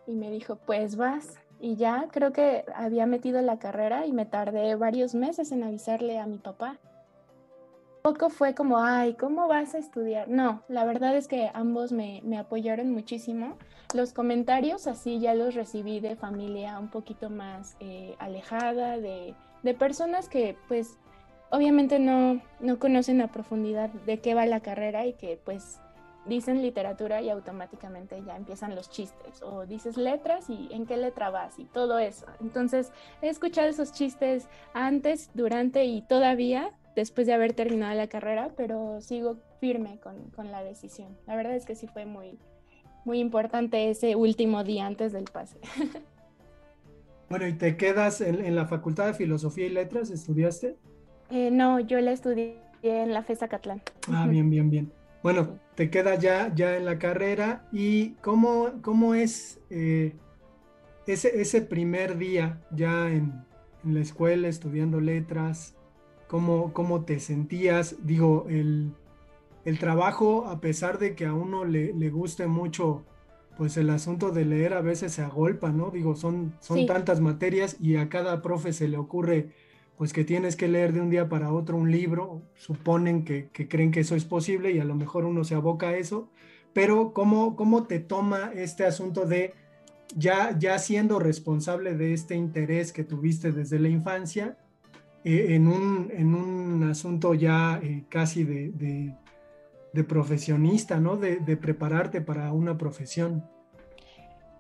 Y 0.06 0.12
me 0.12 0.30
dijo, 0.30 0.56
pues 0.56 0.96
vas. 0.96 1.38
Y 1.58 1.76
ya 1.76 2.08
creo 2.12 2.34
que 2.34 2.66
había 2.74 3.06
metido 3.06 3.40
la 3.40 3.58
carrera 3.58 4.04
y 4.04 4.12
me 4.12 4.26
tardé 4.26 4.74
varios 4.74 5.14
meses 5.14 5.52
en 5.52 5.62
avisarle 5.62 6.18
a 6.18 6.26
mi 6.26 6.36
papá. 6.36 6.78
Poco 8.04 8.28
fue 8.28 8.54
como, 8.54 8.78
ay, 8.78 9.14
¿cómo 9.14 9.48
vas 9.48 9.74
a 9.74 9.78
estudiar? 9.78 10.28
No, 10.28 10.62
la 10.68 10.84
verdad 10.84 11.16
es 11.16 11.26
que 11.26 11.50
ambos 11.54 11.90
me, 11.90 12.20
me 12.22 12.36
apoyaron 12.36 12.92
muchísimo. 12.92 13.56
Los 13.94 14.12
comentarios 14.12 14.86
así 14.86 15.20
ya 15.20 15.34
los 15.34 15.54
recibí 15.54 16.00
de 16.00 16.14
familia 16.14 16.78
un 16.78 16.90
poquito 16.90 17.30
más 17.30 17.76
eh, 17.80 18.14
alejada, 18.18 18.98
de 18.98 19.34
de 19.64 19.74
personas 19.74 20.28
que 20.28 20.56
pues 20.68 20.98
obviamente 21.50 21.98
no, 21.98 22.40
no 22.60 22.78
conocen 22.78 23.20
a 23.22 23.32
profundidad 23.32 23.88
de 23.88 24.20
qué 24.20 24.34
va 24.34 24.46
la 24.46 24.60
carrera 24.60 25.06
y 25.06 25.14
que 25.14 25.40
pues 25.42 25.80
dicen 26.26 26.62
literatura 26.62 27.22
y 27.22 27.30
automáticamente 27.30 28.22
ya 28.24 28.36
empiezan 28.36 28.74
los 28.74 28.90
chistes 28.90 29.42
o 29.42 29.66
dices 29.66 29.96
letras 29.96 30.48
y 30.48 30.68
en 30.70 30.86
qué 30.86 30.96
letra 30.96 31.30
vas 31.30 31.58
y 31.58 31.64
todo 31.64 31.98
eso. 31.98 32.26
Entonces 32.40 32.92
he 33.22 33.28
escuchado 33.28 33.68
esos 33.68 33.92
chistes 33.92 34.48
antes, 34.74 35.30
durante 35.34 35.84
y 35.86 36.02
todavía 36.02 36.70
después 36.94 37.26
de 37.26 37.32
haber 37.32 37.52
terminado 37.52 37.94
la 37.94 38.06
carrera, 38.06 38.50
pero 38.56 39.00
sigo 39.00 39.36
firme 39.60 39.98
con, 40.02 40.30
con 40.30 40.50
la 40.50 40.62
decisión. 40.62 41.16
La 41.26 41.36
verdad 41.36 41.54
es 41.56 41.64
que 41.64 41.74
sí 41.74 41.86
fue 41.86 42.06
muy, 42.06 42.38
muy 43.04 43.18
importante 43.18 43.90
ese 43.90 44.16
último 44.16 44.64
día 44.64 44.86
antes 44.86 45.12
del 45.12 45.24
pase. 45.24 45.58
Bueno, 47.28 47.46
¿y 47.48 47.54
te 47.54 47.76
quedas 47.76 48.20
en, 48.20 48.54
la 48.54 48.66
Facultad 48.66 49.06
de 49.06 49.14
Filosofía 49.14 49.66
y 49.66 49.70
Letras? 49.70 50.10
¿Estudiaste? 50.10 50.76
Eh, 51.30 51.50
no, 51.50 51.80
yo 51.80 51.98
la 52.00 52.12
estudié 52.12 52.58
en 52.82 53.12
la 53.12 53.22
FESA 53.22 53.48
Catlán. 53.48 53.82
Ah, 54.12 54.26
bien, 54.28 54.50
bien, 54.50 54.70
bien. 54.70 54.92
Bueno, 55.22 55.58
te 55.74 55.90
quedas 55.90 56.20
ya, 56.20 56.54
ya 56.54 56.76
en 56.76 56.84
la 56.84 56.98
carrera 56.98 57.66
y 57.72 58.10
¿cómo, 58.20 58.72
cómo 58.82 59.14
es 59.14 59.58
eh, 59.70 60.12
ese, 61.06 61.40
ese 61.40 61.62
primer 61.62 62.18
día 62.18 62.60
ya 62.70 63.08
en, 63.08 63.32
en, 63.84 63.94
la 63.94 64.00
escuela 64.00 64.48
estudiando 64.48 65.00
letras? 65.00 65.73
¿Cómo, 66.34 66.72
¿Cómo 66.72 67.04
te 67.04 67.20
sentías? 67.20 67.94
Digo, 68.02 68.46
el, 68.48 68.90
el 69.64 69.78
trabajo, 69.78 70.46
a 70.48 70.60
pesar 70.60 70.98
de 70.98 71.14
que 71.14 71.26
a 71.26 71.32
uno 71.32 71.64
le, 71.64 71.92
le 71.92 72.10
guste 72.10 72.48
mucho, 72.48 73.04
pues 73.56 73.76
el 73.76 73.88
asunto 73.88 74.32
de 74.32 74.44
leer 74.44 74.74
a 74.74 74.80
veces 74.80 75.12
se 75.12 75.22
agolpa, 75.22 75.70
¿no? 75.70 75.90
Digo, 75.92 76.16
son, 76.16 76.52
son 76.58 76.86
tantas 76.86 77.20
materias 77.20 77.76
y 77.80 77.94
a 77.98 78.08
cada 78.08 78.42
profe 78.42 78.72
se 78.72 78.88
le 78.88 78.96
ocurre 78.96 79.50
pues 79.96 80.12
que 80.12 80.24
tienes 80.24 80.56
que 80.56 80.66
leer 80.66 80.92
de 80.92 81.02
un 81.02 81.08
día 81.08 81.28
para 81.28 81.52
otro 81.52 81.76
un 81.76 81.92
libro, 81.92 82.42
suponen 82.56 83.24
que, 83.24 83.48
creen 83.68 83.92
que 83.92 84.00
eso 84.00 84.16
es 84.16 84.24
posible 84.24 84.72
y 84.72 84.80
a 84.80 84.84
lo 84.84 84.96
mejor 84.96 85.26
uno 85.26 85.44
se 85.44 85.54
aboca 85.54 85.90
a 85.90 85.96
eso, 85.96 86.30
pero 86.72 87.12
¿cómo, 87.12 87.54
cómo 87.54 87.84
te 87.84 88.00
toma 88.00 88.50
este 88.56 88.84
asunto 88.84 89.24
de 89.24 89.54
ya, 90.16 90.58
ya 90.58 90.80
siendo 90.80 91.20
responsable 91.20 91.94
de 91.94 92.12
este 92.12 92.34
interés 92.34 92.92
que 92.92 93.04
tuviste 93.04 93.52
desde 93.52 93.78
la 93.78 93.88
infancia, 93.88 94.58
eh, 95.24 95.54
en, 95.54 95.68
un, 95.68 96.10
en, 96.12 96.34
un, 96.34 96.82
asunto 96.84 97.34
ya 97.34 97.80
eh, 97.82 98.04
casi 98.08 98.44
de, 98.44 98.70
de, 99.92 100.04
profesionista, 100.04 101.00
¿no? 101.00 101.16
De, 101.16 101.56
prepararte 101.56 102.20
para 102.20 102.52
una 102.52 102.76
profesión? 102.76 103.44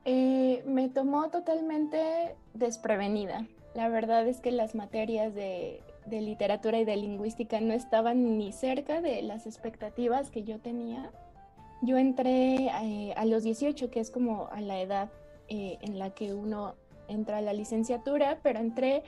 Eh, 0.04 0.62
me 0.66 0.88
tomó 0.88 1.30
totalmente 1.30 2.34
desprevenida. 2.54 3.46
La 3.74 3.88
verdad 3.88 4.26
es 4.28 4.40
que 4.40 4.52
las 4.52 4.74
materias 4.74 5.34
de, 5.34 5.82
literatura 6.08 6.78
y 6.78 6.84
de 6.84 6.96
lingüística 6.96 7.60
no 7.60 7.72
estaban 7.72 8.38
ni 8.38 8.52
cerca 8.52 9.00
de 9.00 9.22
las 9.22 9.46
expectativas 9.46 10.30
que 10.30 10.44
yo 10.44 10.60
tenía. 10.60 11.10
Yo 11.82 11.98
entré 11.98 12.66
eh, 12.66 13.14
a 13.16 13.24
los 13.24 13.42
18, 13.42 13.90
que 13.90 14.00
es 14.00 14.10
como 14.10 14.48
a 14.52 14.60
la 14.60 14.80
edad 14.80 15.10
eh, 15.48 15.78
en 15.82 15.98
la 15.98 16.10
que 16.10 16.32
uno 16.32 16.74
entra 17.08 17.38
a 17.38 17.42
la 17.42 17.52
licenciatura, 17.52 18.38
pero 18.42 18.60
entré, 18.60 19.02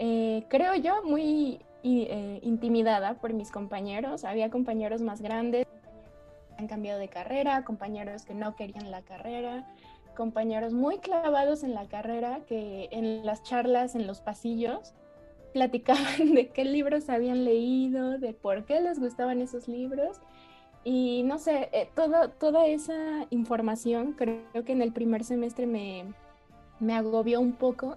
eh, 0.00 0.44
creo 0.48 0.74
yo, 0.74 1.04
muy 1.04 1.60
intimidada 1.82 3.14
por 3.14 3.32
mis 3.32 3.50
compañeros. 3.50 4.24
Había 4.24 4.50
compañeros 4.50 5.00
más 5.00 5.22
grandes, 5.22 5.66
que 5.66 6.54
han 6.58 6.66
cambiado 6.66 6.98
de 6.98 7.08
carrera, 7.08 7.64
compañeros 7.64 8.24
que 8.24 8.34
no 8.34 8.56
querían 8.56 8.90
la 8.90 9.02
carrera 9.02 9.66
compañeros 10.20 10.74
muy 10.74 10.98
clavados 10.98 11.62
en 11.62 11.74
la 11.74 11.86
carrera 11.88 12.40
que 12.46 12.88
en 12.90 13.24
las 13.24 13.42
charlas, 13.42 13.94
en 13.94 14.06
los 14.06 14.20
pasillos, 14.20 14.92
platicaban 15.54 16.34
de 16.34 16.48
qué 16.48 16.64
libros 16.64 17.08
habían 17.08 17.44
leído, 17.44 18.18
de 18.18 18.34
por 18.34 18.64
qué 18.66 18.80
les 18.80 19.00
gustaban 19.00 19.40
esos 19.40 19.66
libros. 19.66 20.20
Y 20.84 21.22
no 21.24 21.38
sé, 21.38 21.70
eh, 21.72 21.88
todo, 21.94 22.28
toda 22.30 22.66
esa 22.66 23.26
información 23.30 24.12
creo 24.12 24.64
que 24.64 24.72
en 24.72 24.82
el 24.82 24.92
primer 24.92 25.24
semestre 25.24 25.66
me, 25.66 26.04
me 26.78 26.94
agobió 26.94 27.40
un 27.40 27.52
poco 27.52 27.96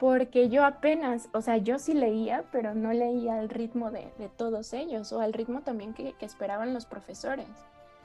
porque 0.00 0.48
yo 0.48 0.64
apenas, 0.64 1.28
o 1.34 1.42
sea, 1.42 1.58
yo 1.58 1.78
sí 1.78 1.92
leía, 1.92 2.46
pero 2.50 2.74
no 2.74 2.90
leía 2.94 3.38
al 3.38 3.50
ritmo 3.50 3.90
de, 3.90 4.10
todos 4.38 4.72
ellos 4.72 5.12
o 5.12 5.20
al 5.20 5.34
ritmo 5.34 5.60
también 5.60 5.92
que, 5.92 6.14
esperaban 6.20 6.72
los 6.72 6.86
profesores. 6.86 7.46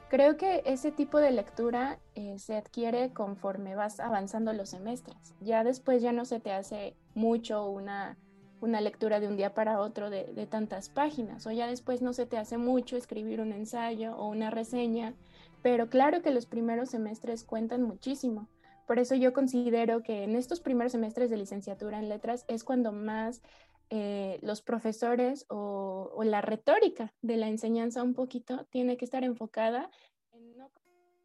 Creo 0.09 0.35
que 0.35 0.61
ese 0.65 0.91
tipo 0.91 1.19
de 1.19 1.31
lectura 1.31 1.97
eh, 2.13 2.37
se 2.37 2.57
adquiere 2.57 3.13
conforme 3.13 3.75
vas 3.75 4.01
avanzando 4.01 4.51
los 4.51 4.71
semestres. 4.71 5.35
Ya 5.39 5.63
después 5.63 6.01
ya 6.01 6.11
no 6.11 6.25
se 6.25 6.41
te 6.41 6.51
hace 6.51 6.97
mucho 7.13 7.65
una, 7.69 8.17
una 8.59 8.81
lectura 8.81 9.21
de 9.21 9.29
un 9.29 9.37
día 9.37 9.53
para 9.53 9.79
otro 9.79 10.09
de, 10.09 10.47
tantas 10.51 10.89
páginas, 10.89 11.47
o 11.47 11.51
ya 11.51 11.65
después 11.65 12.01
no 12.01 12.11
se 12.11 12.25
te 12.25 12.37
hace 12.37 12.57
mucho 12.57 12.97
escribir 12.97 13.39
un 13.39 13.53
ensayo 13.53 14.17
o 14.17 14.27
una 14.27 14.49
reseña, 14.49 15.13
pero 15.61 15.89
claro 15.89 16.21
que 16.21 16.31
los 16.31 16.45
primeros 16.45 16.89
semestres 16.89 17.45
cuentan 17.45 17.83
muchísimo. 17.83 18.49
Por 18.85 18.99
eso 18.99 19.15
yo 19.15 19.33
considero 19.33 20.03
que 20.03 20.23
en 20.23 20.35
estos 20.35 20.59
primeros 20.59 20.91
semestres 20.91 21.29
de 21.29 21.37
licenciatura 21.37 21.99
en 21.99 22.09
letras 22.09 22.45
es 22.47 22.63
cuando 22.63 22.91
más 22.91 23.41
eh, 23.89 24.39
los 24.41 24.61
profesores 24.61 25.45
o, 25.49 26.21
la 26.23 26.41
retórica 26.41 27.13
de 27.21 27.37
la 27.37 27.47
enseñanza 27.47 28.01
un 28.01 28.15
poquito 28.15 28.65
tiene 28.71 28.97
que 28.97 29.05
estar 29.05 29.23
enfocada 29.23 29.91
en 30.33 30.57
no 30.57 30.71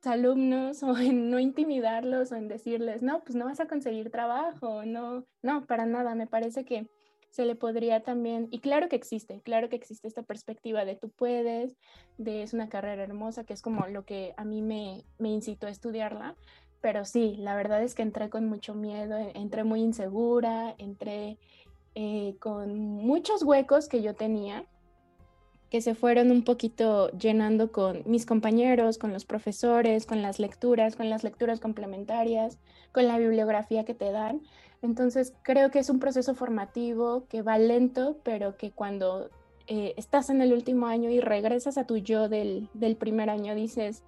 alumnos 0.04 0.82
o 0.82 0.96
en 0.96 1.30
no 1.30 1.38
intimidarlos 1.38 2.32
o 2.32 2.36
en 2.36 2.48
decirles, 2.48 3.02
no, 3.02 3.22
pues 3.22 3.34
no 3.34 3.46
vas 3.46 3.60
a 3.60 3.66
conseguir 3.66 4.10
trabajo, 4.10 4.84
no, 4.84 5.26
no, 5.42 5.66
para 5.66 5.86
nada, 5.86 6.14
me 6.14 6.26
parece 6.26 6.64
que 6.64 6.88
se 7.30 7.44
le 7.44 7.54
podría 7.54 8.02
también, 8.02 8.48
y 8.50 8.58
claro 8.58 8.88
que 8.88 8.96
existe, 8.96 9.40
claro 9.42 9.68
que 9.68 9.76
existe 9.76 10.08
esta 10.08 10.22
perspectiva 10.22 10.84
de 10.84 10.96
tú 10.96 11.10
puedes, 11.10 11.76
de 12.18 12.42
es 12.42 12.52
una 12.54 12.68
carrera 12.68 13.04
hermosa, 13.04 13.44
que 13.44 13.52
es 13.52 13.62
como 13.62 13.86
lo 13.86 14.04
que 14.04 14.34
a 14.36 14.44
mí 14.44 14.62
me, 14.62 15.04
me 15.18 15.28
incitó 15.28 15.66
a 15.66 15.70
estudiarla, 15.70 16.36
pero 16.80 17.04
sí, 17.04 17.36
la 17.38 17.54
verdad 17.54 17.82
es 17.82 17.94
que 17.94 18.02
entré 18.02 18.30
con 18.30 18.48
mucho 18.48 18.74
miedo, 18.74 19.16
entré 19.34 19.64
muy 19.64 19.80
insegura, 19.80 20.74
entré 20.78 21.38
eh, 21.94 22.36
con 22.38 22.78
muchos 22.78 23.42
huecos 23.42 23.88
que 23.88 24.02
yo 24.02 24.14
tenía, 24.14 24.64
que 25.70 25.80
se 25.80 25.94
fueron 25.94 26.30
un 26.30 26.42
poquito 26.42 27.10
llenando 27.12 27.70
con 27.70 28.02
mis 28.06 28.26
compañeros, 28.26 28.98
con 28.98 29.12
los 29.12 29.24
profesores, 29.24 30.04
con 30.04 30.20
las 30.20 30.40
lecturas, 30.40 30.96
con 30.96 31.08
las 31.10 31.22
lecturas 31.22 31.60
complementarias, 31.60 32.58
con 32.92 33.06
la 33.06 33.18
bibliografía 33.18 33.84
que 33.84 33.94
te 33.94 34.10
dan. 34.10 34.42
Entonces 34.82 35.34
creo 35.42 35.70
que 35.70 35.78
es 35.78 35.90
un 35.90 36.00
proceso 36.00 36.34
formativo 36.34 37.24
que 37.28 37.42
va 37.42 37.58
lento, 37.58 38.18
pero 38.24 38.56
que 38.56 38.72
cuando 38.72 39.30
eh, 39.66 39.94
estás 39.96 40.30
en 40.30 40.40
el 40.42 40.52
último 40.52 40.86
año 40.86 41.10
y 41.10 41.20
regresas 41.20 41.78
a 41.78 41.86
tu 41.86 41.98
yo 41.98 42.28
del, 42.28 42.68
primer 42.98 43.30
año, 43.30 43.54
dices, 43.54 44.02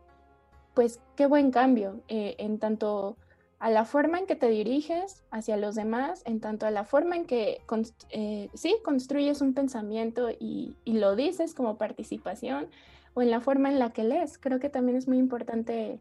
pues 0.75 1.01
qué 1.17 1.27
buen 1.27 1.51
cambio 1.51 2.01
eh, 2.09 2.37
en 2.39 2.59
tanto 2.59 3.17
a 3.59 3.71
la 3.71 3.85
forma 3.85 4.19
en 4.19 4.27
que 4.27 4.35
te 4.35 4.49
diriges 4.49 5.23
hacia 5.31 5.57
los 5.57 5.77
demás, 5.77 6.23
en 6.25 6.41
tanto 6.41 6.67
a 6.67 6.73
la 6.73 6.85
forma 6.85 7.15
en 7.15 7.27
que 7.27 7.63
eh, 8.11 8.51
sí, 8.55 8.77
construyes 8.83 9.41
un 9.41 9.55
pensamiento 9.55 10.31
y, 10.31 10.75
lo 10.85 11.15
dices 11.15 11.55
como 11.55 11.79
participación, 11.79 12.69
o 13.15 13.23
en 13.23 13.31
la 13.31 13.41
forma 13.41 13.71
en 13.71 13.79
la 13.79 13.93
que 13.93 14.03
lees. 14.03 14.37
Creo 14.39 14.59
que 14.59 14.69
también 14.69 14.97
es 14.97 15.07
muy 15.07 15.19
importante 15.19 16.01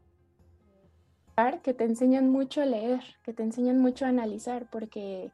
que 1.64 1.74
te 1.74 1.84
enseñan 1.84 2.30
mucho 2.30 2.62
a 2.62 2.66
leer, 2.66 3.02
que 3.24 3.34
te 3.34 3.44
enseñan 3.44 3.80
mucho 3.80 4.06
a 4.06 4.10
analizar, 4.10 4.68
porque 4.70 5.32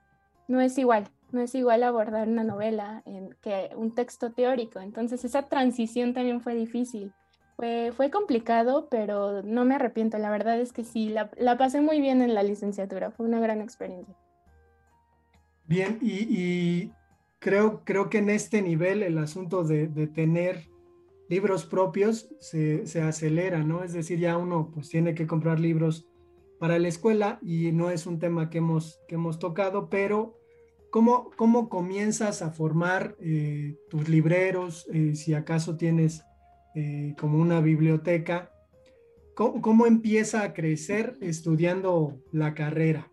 no 0.47 0.61
es 0.61 0.77
igual, 0.77 1.09
no 1.31 1.41
es 1.41 1.53
igual 1.55 1.83
abordar 1.83 2.27
una 2.27 2.43
novela 2.43 3.03
que 3.41 3.71
un 3.75 3.93
texto 3.93 4.31
teórico. 4.31 4.79
Entonces 4.79 5.23
esa 5.25 5.43
transición 5.43 6.13
también 6.13 6.41
fue 6.41 6.55
difícil. 6.55 7.13
Fue, 7.57 8.11
complicado, 8.11 8.87
pero 8.89 9.41
no 9.41 9.65
me 9.65 9.73
arrepiento. 9.73 10.19
La 10.19 10.29
verdad 10.29 10.61
es 10.61 10.71
que 10.71 10.83
sí, 10.83 11.09
la, 11.09 11.57
pasé 11.57 11.81
muy 11.81 11.99
bien 11.99 12.21
en 12.21 12.35
la 12.35 12.43
licenciatura. 12.43 13.09
Fue 13.09 13.25
una 13.25 13.39
gran 13.39 13.61
experiencia. 13.61 14.15
Bien, 15.65 15.97
y, 15.99 16.91
creo, 17.39 17.81
creo 17.83 18.11
que 18.11 18.19
en 18.19 18.29
este 18.29 18.61
nivel 18.61 19.01
el 19.01 19.17
asunto 19.17 19.63
de, 19.63 19.87
tener 20.07 20.69
libros 21.29 21.65
propios 21.65 22.29
se, 22.39 22.83
acelera, 23.01 23.63
¿no? 23.63 23.83
Es 23.83 23.91
decir, 23.91 24.19
ya 24.19 24.37
uno 24.37 24.69
pues 24.71 24.89
tiene 24.89 25.15
que 25.15 25.25
comprar 25.25 25.59
libros 25.59 26.07
para 26.59 26.77
la 26.77 26.87
escuela 26.87 27.39
y 27.41 27.71
no 27.71 27.89
es 27.89 28.05
un 28.05 28.19
tema 28.19 28.51
que 28.51 28.59
hemos, 28.59 29.01
que 29.07 29.15
hemos 29.15 29.39
tocado, 29.39 29.89
pero 29.89 30.37
¿cómo, 30.91 31.31
cómo 31.35 31.69
comienzas 31.69 32.43
a 32.43 32.51
formar 32.51 33.15
eh, 33.19 33.75
tus 33.89 34.07
libreros? 34.09 34.87
Eh, 34.93 35.15
si 35.15 35.33
acaso 35.33 35.75
tienes 35.75 36.23
eh, 36.79 37.15
como 37.19 37.39
una 37.39 37.59
biblioteca. 37.59 38.51
¿Cómo, 39.33 39.87
empieza 39.87 40.43
a 40.43 40.53
crecer 40.53 41.17
estudiando 41.21 42.21
la 42.31 42.53
carrera? 42.53 43.11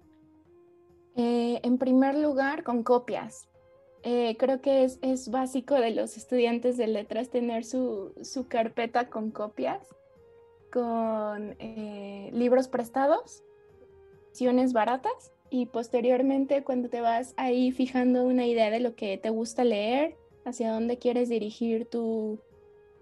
Eh, 1.17 1.61
en 1.63 1.79
primer 1.79 2.15
lugar, 2.15 2.63
con 2.63 2.83
copias. 2.83 3.49
Eh, 4.03 4.37
creo 4.39 4.61
que 4.61 4.85
es, 4.85 4.99
es, 5.01 5.31
básico 5.31 5.77
de 5.77 5.93
los 5.93 6.19
estudiantes 6.19 6.77
de 6.77 6.89
letras 6.89 7.31
tener 7.31 7.65
su, 7.65 8.13
su 8.21 8.49
carpeta 8.49 9.09
con 9.09 9.31
copias, 9.31 9.89
con 10.71 11.57
libros 12.33 12.69
prestados, 12.69 13.45
opciones 14.29 14.75
baratas 14.75 15.33
y 15.49 15.67
posteriormente 15.67 16.65
cuando 16.65 16.91
te 16.91 17.01
vas 17.01 17.33
ahí 17.39 17.73
fijando 17.73 18.25
una 18.25 18.47
idea 18.47 18.69
de 18.69 18.81
lo 18.81 18.95
que 18.95 19.17
te 19.17 19.31
gusta 19.31 19.65
leer, 19.65 20.19
hacia 20.45 20.71
dónde 20.71 20.99
quieres 20.99 21.31
dirigir 21.31 21.87
tu, 21.87 22.39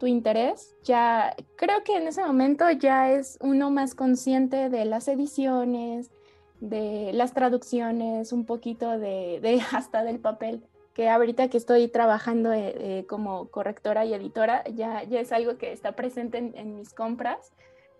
tu 0.02 0.08
interés, 0.08 0.74
ya 0.82 1.36
creo 1.54 1.84
que 1.84 1.96
en 1.96 2.08
ese 2.08 2.24
momento 2.24 2.68
ya 2.72 3.12
es 3.12 3.38
uno 3.40 3.70
más 3.70 3.94
consciente 3.94 4.68
de 4.68 4.84
las 4.84 5.06
ediciones, 5.06 6.10
de 6.58 7.12
las 7.12 7.34
traducciones, 7.34 8.32
un 8.32 8.44
poquito 8.44 8.98
de, 8.98 9.62
hasta 9.72 10.02
del 10.02 10.18
papel, 10.18 10.64
que 10.92 11.08
ahorita 11.08 11.46
que 11.50 11.56
estoy 11.56 11.86
trabajando 11.86 12.52
eh, 12.52 12.74
eh, 12.78 13.06
como 13.06 13.46
correctora 13.50 14.04
y 14.04 14.12
editora, 14.12 14.64
ya, 14.74 15.04
ya 15.04 15.20
es 15.20 15.30
algo 15.30 15.56
que 15.56 15.72
está 15.72 15.92
presente 15.92 16.38
en, 16.38 16.52
en 16.56 16.74
mis 16.74 16.92
compras, 16.92 17.52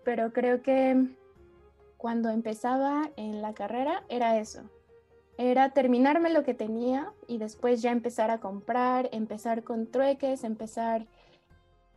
pero 0.03 0.33
creo 0.33 0.61
que 0.61 1.07
cuando 1.95 2.31
empezaba 2.31 3.11
en 3.15 3.41
la 3.41 3.53
carrera 3.53 4.03
era 4.09 4.39
eso, 4.39 4.63
era 5.37 5.69
terminarme 5.69 6.31
lo 6.31 6.43
que 6.43 6.53
tenía 6.53 7.13
y 7.29 7.37
después 7.37 7.81
ya 7.81 7.91
empezar 7.91 8.29
a 8.29 8.41
comprar, 8.41 9.07
empezar 9.13 9.63
con 9.63 9.87
trueques, 9.87 10.43
empezar 10.43 11.07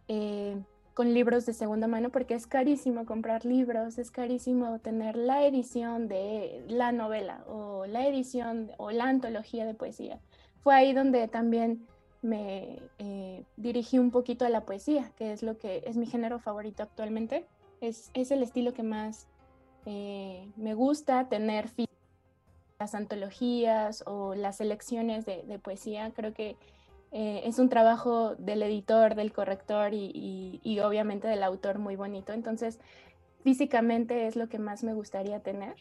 eh, 0.09 0.57
con 0.95 1.13
libros 1.13 1.47
de 1.47 1.53
segunda 1.53 1.87
mano 1.87 2.11
porque 2.11 2.35
es 2.35 2.47
carísimo 2.47 3.05
comprar 3.05 3.45
libros, 3.45 3.99
es 3.99 4.11
carísimo 4.11 4.79
tener 4.79 5.17
la 5.17 5.45
edición 5.47 6.09
de 6.09 6.65
la 6.69 6.93
novela 6.93 7.45
o 7.47 7.87
la 7.87 8.07
edición 8.07 8.71
o 8.79 8.91
la 8.91 9.05
antología 9.05 9.67
de 9.67 9.75
poesía. 9.75 10.21
Fue 10.63 10.75
ahí 10.75 10.93
donde 10.93 11.29
también 11.29 11.87
me 12.23 12.81
eh, 12.99 13.45
dirigí 13.57 13.99
un 13.99 14.11
poquito 14.11 14.45
a 14.45 14.49
la 14.49 14.65
poesía, 14.65 15.13
que 15.17 15.33
es 15.33 15.43
lo 15.43 15.59
que 15.59 15.85
es 15.87 15.97
mi 15.97 16.07
género 16.07 16.39
favorito 16.39 16.83
actualmente. 16.83 17.47
Es, 17.81 18.11
es 18.15 18.31
el 18.31 18.43
estilo 18.43 18.73
que 18.73 18.83
más 18.83 19.29
eh, 19.87 20.51
me 20.57 20.75
gusta 20.75 21.29
tener 21.29 21.71
las 22.79 22.95
antologías 22.95 24.03
o 24.07 24.35
las 24.35 24.57
selecciones 24.57 25.25
de, 25.25 25.59
poesía. 25.63 26.11
Creo 26.15 26.35
que 26.35 26.57
eh, 27.13 27.43
es 27.45 27.59
un 27.59 27.69
trabajo 27.69 28.35
del 28.37 28.63
editor, 28.63 29.15
del 29.15 29.33
corrector 29.33 29.95
y, 29.95 30.61
y, 30.63 30.81
obviamente 30.81 31.29
del 31.29 31.43
autor 31.43 31.79
muy 31.79 31.97
bonito. 31.97 32.33
Entonces, 32.33 32.81
físicamente 33.43 34.27
es 34.27 34.37
lo 34.37 34.49
que 34.49 34.59
más 34.59 34.83
me 34.83 34.95
gustaría 34.95 35.41
tener. 35.41 35.75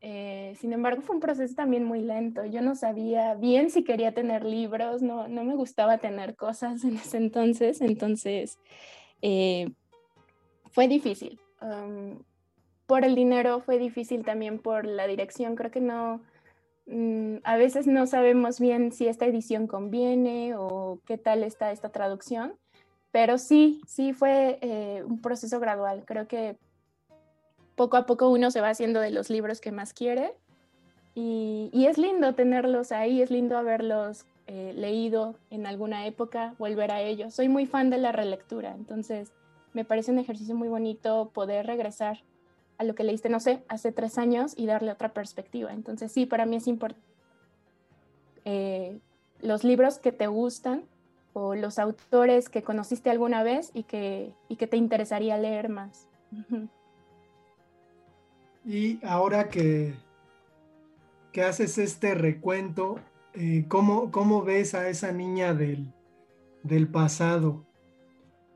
Eh, 0.00 0.54
sin 0.58 0.72
embargo, 0.72 1.02
fue 1.02 1.16
un 1.16 1.20
proceso 1.20 1.54
también 1.54 1.84
muy 1.84 2.00
lento. 2.00 2.44
Yo 2.46 2.62
no 2.62 2.74
sabía 2.74 3.34
bien 3.34 3.70
si 3.70 3.84
quería 3.84 4.12
tener 4.12 4.44
libros, 4.44 5.02
no, 5.02 5.28
no 5.28 5.44
me 5.44 5.54
gustaba 5.54 5.98
tener 5.98 6.36
cosas 6.36 6.84
en 6.84 6.96
ese 6.96 7.18
entonces, 7.18 7.80
entonces 7.80 8.58
eh, 9.20 9.70
fue 10.70 10.88
difícil. 10.88 11.38
por 12.86 13.04
el 13.04 13.14
dinero 13.14 13.60
fue 13.60 13.78
difícil 13.78 14.24
también 14.24 14.58
por 14.58 14.86
la 14.86 15.06
dirección. 15.06 15.56
Creo 15.56 15.70
que 15.70 15.80
no, 15.80 16.22
mm, 16.90 17.36
a 17.44 17.56
veces 17.56 17.86
no 17.86 18.06
sabemos 18.06 18.60
bien 18.60 18.92
si 18.92 19.08
esta 19.08 19.26
edición 19.26 19.66
conviene 19.66 20.54
o 20.56 21.00
qué 21.06 21.16
tal 21.18 21.42
está 21.42 21.72
esta 21.72 21.90
traducción, 21.90 22.54
pero 23.10 23.38
sí, 23.38 23.80
sí 23.86 24.12
fue 24.12 24.58
eh, 24.60 25.02
un 25.06 25.20
proceso 25.20 25.60
gradual. 25.60 26.04
Creo 26.06 26.28
que 26.28 26.56
poco 27.76 27.96
a 27.96 28.06
poco 28.06 28.28
uno 28.28 28.50
se 28.50 28.60
va 28.60 28.68
haciendo 28.68 29.00
de 29.00 29.10
los 29.10 29.30
libros 29.30 29.60
que 29.60 29.72
más 29.72 29.92
quiere 29.92 30.34
y, 31.14 31.86
es 31.86 31.98
lindo 31.98 32.34
tenerlos 32.34 32.92
ahí, 32.92 33.22
es 33.22 33.30
lindo 33.30 33.56
haberlos 33.56 34.26
eh, 34.46 34.72
leído 34.76 35.34
en 35.50 35.66
alguna 35.66 36.06
época, 36.06 36.54
volver 36.58 36.92
a 36.92 37.00
ellos. 37.00 37.34
Soy 37.34 37.48
muy 37.48 37.66
fan 37.66 37.90
de 37.90 37.98
la 37.98 38.12
relectura, 38.12 38.74
entonces 38.74 39.32
me 39.72 39.84
parece 39.84 40.12
un 40.12 40.18
ejercicio 40.18 40.54
muy 40.54 40.68
bonito 40.68 41.30
poder 41.32 41.66
regresar 41.66 42.22
a 42.80 42.84
lo 42.84 42.94
que 42.94 43.04
leíste, 43.04 43.28
no 43.28 43.40
sé, 43.40 43.62
hace 43.68 43.92
tres 43.92 44.16
años 44.16 44.54
y 44.56 44.64
darle 44.64 44.90
otra 44.90 45.12
perspectiva. 45.12 45.70
Entonces 45.70 46.10
sí, 46.10 46.24
para 46.24 46.46
mí 46.46 46.56
es 46.56 46.66
importante 46.66 47.04
eh, 48.46 48.98
los 49.42 49.64
libros 49.64 49.98
que 49.98 50.12
te 50.12 50.28
gustan 50.28 50.84
o 51.34 51.54
los 51.54 51.78
autores 51.78 52.48
que 52.48 52.62
conociste 52.62 53.10
alguna 53.10 53.42
vez 53.42 53.70
y 53.74 53.82
que, 53.82 54.32
y 54.48 54.56
que 54.56 54.66
te 54.66 54.78
interesaría 54.78 55.36
leer 55.36 55.68
más. 55.68 56.08
Y 58.64 58.98
ahora 59.04 59.50
que, 59.50 59.92
que 61.30 61.42
haces 61.42 61.76
este 61.76 62.14
recuento, 62.14 62.98
eh, 63.34 63.66
¿cómo, 63.68 64.42
ves 64.42 64.74
a 64.74 64.88
esa 64.88 65.12
niña 65.12 65.52
del, 65.52 65.92
pasado? 66.90 67.66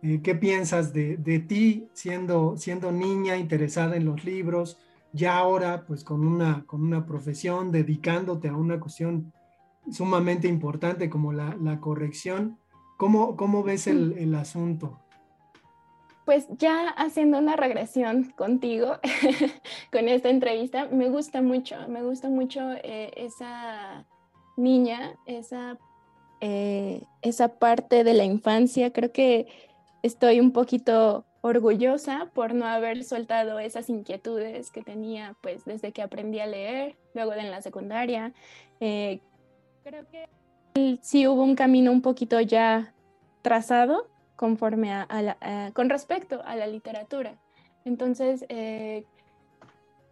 Eh, 0.04 0.20
¿Qué 0.22 0.34
piensas 0.34 0.92
de, 0.92 1.16
ti 1.48 1.88
siendo, 1.94 2.58
siendo 2.58 2.92
niña 2.92 3.38
interesada 3.38 3.96
en 3.96 4.04
los 4.04 4.22
libros? 4.22 4.78
Ya 5.14 5.38
ahora, 5.38 5.86
pues 5.86 6.04
con 6.04 6.26
una, 6.26 6.66
con 6.66 6.82
una 6.82 7.06
profesión, 7.06 7.72
dedicándote 7.72 8.48
a 8.48 8.54
una 8.54 8.78
cuestión 8.78 9.32
sumamente 9.90 10.46
importante 10.46 11.08
como 11.08 11.32
la, 11.32 11.80
corrección. 11.80 12.58
¿Cómo, 12.98 13.34
¿Cómo, 13.34 13.62
ves 13.62 13.86
el, 13.86 14.12
el 14.18 14.34
asunto? 14.34 15.00
Pues 16.26 16.48
ya 16.58 16.88
haciendo 16.90 17.38
una 17.38 17.56
regresión 17.56 18.24
contigo 18.36 18.98
con 19.90 20.08
esta 20.08 20.28
entrevista, 20.28 20.86
me 20.86 21.08
gusta 21.08 21.40
mucho, 21.40 21.76
me 21.88 22.02
gusta 22.02 22.28
mucho 22.28 22.72
eh, 22.82 23.10
esa 23.16 24.04
niña, 24.58 25.14
esa, 25.24 25.78
eh, 26.42 27.04
esa 27.22 27.58
parte 27.58 28.04
de 28.04 28.12
la 28.12 28.24
infancia. 28.24 28.92
Creo 28.92 29.10
que 29.10 29.46
estoy 30.04 30.38
un 30.38 30.52
poquito 30.52 31.24
orgullosa 31.40 32.30
por 32.34 32.52
no 32.52 32.66
haber 32.66 33.04
soltado 33.04 33.58
esas 33.58 33.88
inquietudes 33.88 34.70
que 34.70 34.82
tenía 34.82 35.34
pues 35.40 35.64
desde 35.64 35.92
que 35.92 36.02
aprendí 36.02 36.40
a 36.40 36.46
leer, 36.46 36.94
luego 37.14 37.32
en 37.32 37.50
la 37.50 37.62
secundaria. 37.62 38.34
Eh, 38.80 39.20
creo 39.82 40.04
que 40.10 40.28
sí 41.00 41.26
hubo 41.26 41.42
un 41.42 41.56
camino 41.56 41.90
un 41.90 42.02
poquito 42.02 42.38
ya 42.38 42.92
trazado 43.40 44.06
conforme 44.36 44.92
a, 44.92 45.72
con 45.72 45.88
respecto 45.88 46.42
a 46.44 46.54
la 46.54 46.66
literatura. 46.66 47.38
Entonces, 47.86 48.44
eh, 48.50 49.04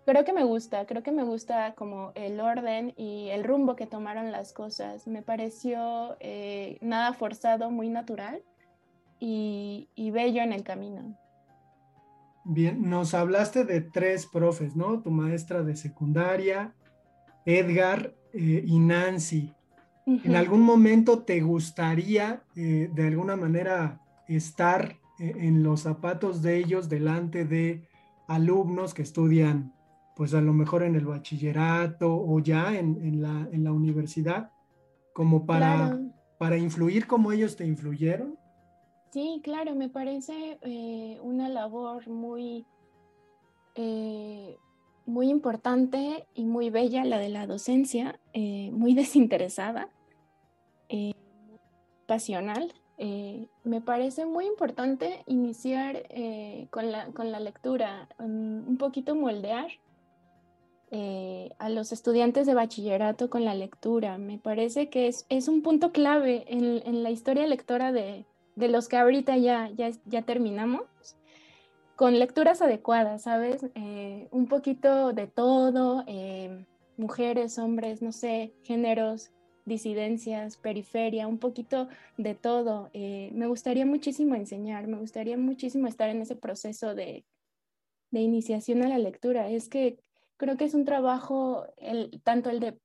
creo 0.07 0.24
que 0.24 0.33
me 0.33 0.44
gusta, 0.44 0.87
creo 0.87 1.02
que 1.02 1.12
me 1.12 1.22
gusta 1.22 1.74
como 1.74 2.12
el 2.14 2.40
orden 2.40 2.94
y 2.96 3.28
el 3.28 3.44
rumbo 3.44 3.76
que 3.76 3.87
tomaron 3.87 4.33
las 4.33 4.55
cosas. 4.55 5.07
Me 5.07 5.20
pareció 5.20 6.16
eh, 6.20 6.78
nada 6.81 7.12
forzado, 7.12 7.70
muy 7.70 7.90
natural 7.90 8.42
y, 9.24 10.11
bello 10.11 10.42
en 10.42 10.52
el 10.52 10.64
camino. 10.64 11.16
Bien, 12.44 12.82
nos 12.82 13.14
hablaste 13.14 13.64
de 13.64 13.80
tres 13.80 14.26
profes, 14.26 14.74
¿no? 14.74 15.00
Tu 15.00 15.11
maestra 15.11 15.62
de 15.62 15.76
secundaria, 15.76 16.74
Edgar 17.46 18.14
eh, 18.32 18.64
y 18.66 18.78
Nancy. 18.80 19.54
¿En 20.04 20.35
algún 20.35 20.62
momento 20.62 21.22
te 21.22 21.40
gustaría 21.40 22.42
de 22.56 23.06
alguna 23.06 23.37
manera 23.37 24.00
estar 24.26 24.96
eh, 25.20 25.32
en 25.37 25.62
los 25.62 25.82
zapatos 25.82 26.42
de 26.42 26.58
ellos 26.58 26.88
delante 26.88 27.44
de 27.44 27.87
alumnos 28.26 28.94
que 28.94 29.02
estudian, 29.02 29.72
pues 30.16 30.35
a 30.35 30.40
lo 30.40 30.52
mejor 30.52 30.82
en 30.82 30.96
el 30.96 31.06
bachillerato 31.06 32.12
o 32.12 32.40
ya 32.40 32.76
en, 32.76 33.22
la, 33.22 33.72
universidad, 33.72 34.50
como 35.12 35.46
para, 35.46 36.00
para 36.38 36.56
influir 36.56 37.06
como 37.06 37.30
ellos 37.30 37.54
te 37.54 37.64
influyeron? 37.64 38.41
Sí, 39.12 39.40
claro, 39.44 39.75
me 39.75 39.88
parece 39.88 40.59
eh, 40.62 41.18
una 41.20 41.48
labor 41.48 42.09
muy, 42.09 42.64
eh, 43.75 44.57
muy 45.07 45.29
importante 45.29 46.27
y 46.35 46.44
muy 46.44 46.70
bella 46.70 47.05
la 47.05 47.18
de 47.18 47.29
la 47.29 47.46
docencia, 47.46 48.18
muy 48.35 48.94
desinteresada, 49.03 49.88
pasional 52.07 52.72
eh, 53.05 53.48
me 53.64 53.81
parece 53.81 54.27
muy 54.27 54.46
importante 54.46 55.25
iniciar 55.27 56.05
eh, 56.11 56.68
con, 56.70 56.92
la, 56.92 57.07
con, 57.07 57.33
la, 57.33 57.40
lectura, 57.40 58.09
un 58.20 58.77
poquito 58.79 59.16
moldear 59.16 59.66
eh, 60.92 61.51
a 61.59 61.68
los 61.68 61.90
estudiantes 61.90 62.46
de 62.46 62.55
bachillerato 62.55 63.29
con 63.29 63.44
la 63.44 63.55
lectura. 63.55 64.18
Me 64.18 64.38
parece 64.38 64.88
que 64.88 65.09
es, 65.09 65.27
es 65.31 65.48
un 65.48 65.62
punto 65.62 65.90
clave 65.90 66.44
en, 66.46 66.81
en, 66.87 67.03
la 67.03 67.11
historia 67.11 67.44
lectora 67.48 67.90
de, 67.90 68.25
de 68.56 68.68
los 68.68 68.88
que 68.88 68.96
ahorita 68.96 69.36
ya, 69.36 69.70
ya, 69.74 69.90
ya 70.06 70.22
terminamos, 70.22 70.82
con 71.96 72.18
lecturas 72.18 72.62
adecuadas, 72.62 73.22
¿sabes? 73.22 73.66
un 74.30 74.46
poquito 74.46 75.12
de 75.12 75.26
todo, 75.26 76.04
mujeres, 76.96 77.58
hombres, 77.58 78.02
no 78.02 78.12
sé, 78.12 78.54
géneros, 78.62 79.30
disidencias, 79.64 80.56
periferia, 80.56 81.28
un 81.28 81.38
poquito 81.38 81.88
de 82.16 82.34
todo. 82.34 82.90
Eh, 82.92 83.30
me 83.34 83.46
gustaría 83.46 83.86
muchísimo 83.86 84.34
enseñar, 84.34 84.86
me 84.86 84.98
gustaría 84.98 85.36
muchísimo 85.36 85.86
estar 85.86 86.08
en 86.10 86.22
ese 86.22 86.36
proceso 86.36 86.94
de, 86.94 87.24
iniciación 88.10 88.82
a 88.82 88.88
la 88.88 88.98
lectura. 88.98 89.48
Es 89.48 89.68
que 89.68 89.98
creo 90.36 90.56
que 90.56 90.64
es 90.64 90.74
un 90.74 90.84
trabajo, 90.84 91.66
el, 91.78 92.20
tanto 92.24 92.50
el 92.50 92.60
de 92.60 92.78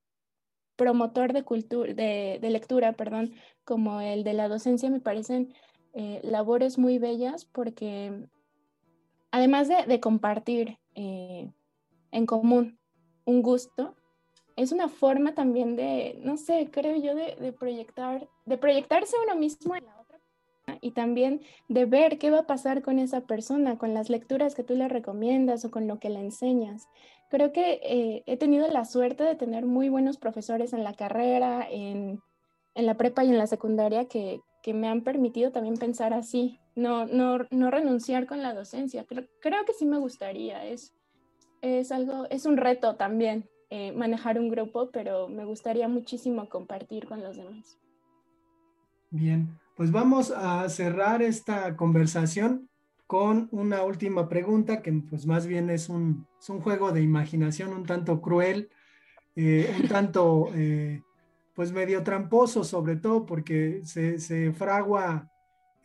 promotor 0.77 1.33
de, 1.33 1.43
cultura, 1.43 1.93
de, 1.93 2.39
lectura, 2.41 2.93
perdón, 2.93 3.33
como 3.65 3.99
el 3.99 4.23
de 4.23 4.33
la 4.33 4.47
docencia, 4.47 4.89
me 4.89 5.01
parecen 5.01 5.53
eh, 5.93 6.21
labores 6.23 6.77
muy 6.77 6.99
bellas 6.99 7.43
porque 7.45 8.29
además 9.31 9.67
de, 9.67 9.99
compartir 9.99 10.77
eh, 10.95 11.51
en 12.11 12.25
común 12.25 12.79
un 13.25 13.41
gusto, 13.41 13.95
es 14.55 14.71
una 14.71 14.87
forma 14.87 15.35
también 15.35 15.75
de, 15.75 16.19
no 16.23 16.37
sé, 16.37 16.69
creo 16.71 16.95
yo, 16.95 17.13
de, 17.13 17.53
proyectar, 17.53 18.27
de 18.45 18.57
proyectarse 18.57 19.15
uno 19.25 19.35
mismo 19.35 19.75
en 19.75 19.85
la 19.85 19.96
y 20.81 20.91
también 20.91 21.41
de 21.67 21.85
ver 21.85 22.17
qué 22.17 22.31
va 22.31 22.39
a 22.39 22.47
pasar 22.47 22.81
con 22.81 22.99
esa 22.99 23.21
persona, 23.21 23.77
con 23.77 23.93
las 23.93 24.09
lecturas 24.09 24.55
que 24.55 24.63
tú 24.63 24.75
le 24.75 24.87
recomiendas 24.87 25.65
o 25.65 25.71
con 25.71 25.87
lo 25.87 25.99
que 25.99 26.09
le 26.09 26.19
enseñas. 26.19 26.87
Creo 27.29 27.51
que 27.51 27.79
eh, 27.83 28.23
he 28.25 28.37
tenido 28.37 28.67
la 28.67 28.85
suerte 28.85 29.23
de 29.23 29.35
tener 29.35 29.65
muy 29.65 29.89
buenos 29.89 30.17
profesores 30.17 30.73
en 30.73 30.83
la 30.83 30.93
carrera, 30.93 31.67
en, 31.69 32.21
la 32.75 32.95
prepa 32.95 33.23
y 33.23 33.29
en 33.29 33.37
la 33.37 33.47
secundaria 33.47 34.05
que, 34.05 34.41
me 34.73 34.89
han 34.89 35.01
permitido 35.01 35.53
también 35.53 35.77
pensar 35.77 36.13
así, 36.13 36.59
no, 36.75 37.05
no, 37.05 37.37
no 37.51 37.71
renunciar 37.71 38.25
con 38.25 38.41
la 38.41 38.53
docencia. 38.53 39.05
Creo, 39.05 39.25
creo 39.39 39.63
que 39.63 39.71
sí 39.71 39.85
me 39.85 39.97
gustaría, 39.97 40.65
es, 40.65 40.93
es 41.61 41.89
algo, 41.93 42.27
es 42.29 42.45
un 42.45 42.57
reto 42.57 42.97
también 42.97 43.49
eh, 43.69 43.93
manejar 43.93 44.37
un 44.37 44.49
grupo, 44.49 44.89
pero 44.91 45.29
me 45.29 45.45
gustaría 45.45 45.87
muchísimo 45.87 46.49
compartir 46.49 47.07
con 47.07 47.23
los 47.23 47.37
demás. 47.37 47.77
Bien, 49.09 49.57
pues 49.77 49.91
vamos 49.91 50.31
a 50.31 50.67
cerrar 50.69 51.21
esta 51.21 51.75
conversación 51.77 52.67
con 53.05 53.47
una 53.51 53.83
última 53.83 54.27
pregunta 54.27 54.81
que 54.81 54.91
pues 54.91 55.25
más 55.25 55.47
bien 55.47 55.69
es 55.69 55.87
un, 55.87 56.27
juego 56.61 56.91
de 56.91 57.01
imaginación 57.01 57.73
un 57.73 57.85
tanto 57.85 58.19
cruel, 58.21 58.69
eh, 59.35 59.73
un 59.79 59.87
tanto 59.87 60.49
eh, 60.53 61.01
pues 61.55 61.71
medio 61.71 62.03
tramposo, 62.03 62.63
sobre 62.63 62.97
todo 62.97 63.25
porque 63.25 63.81
se, 63.83 64.19
se 64.19 64.51
fragua 64.51 65.31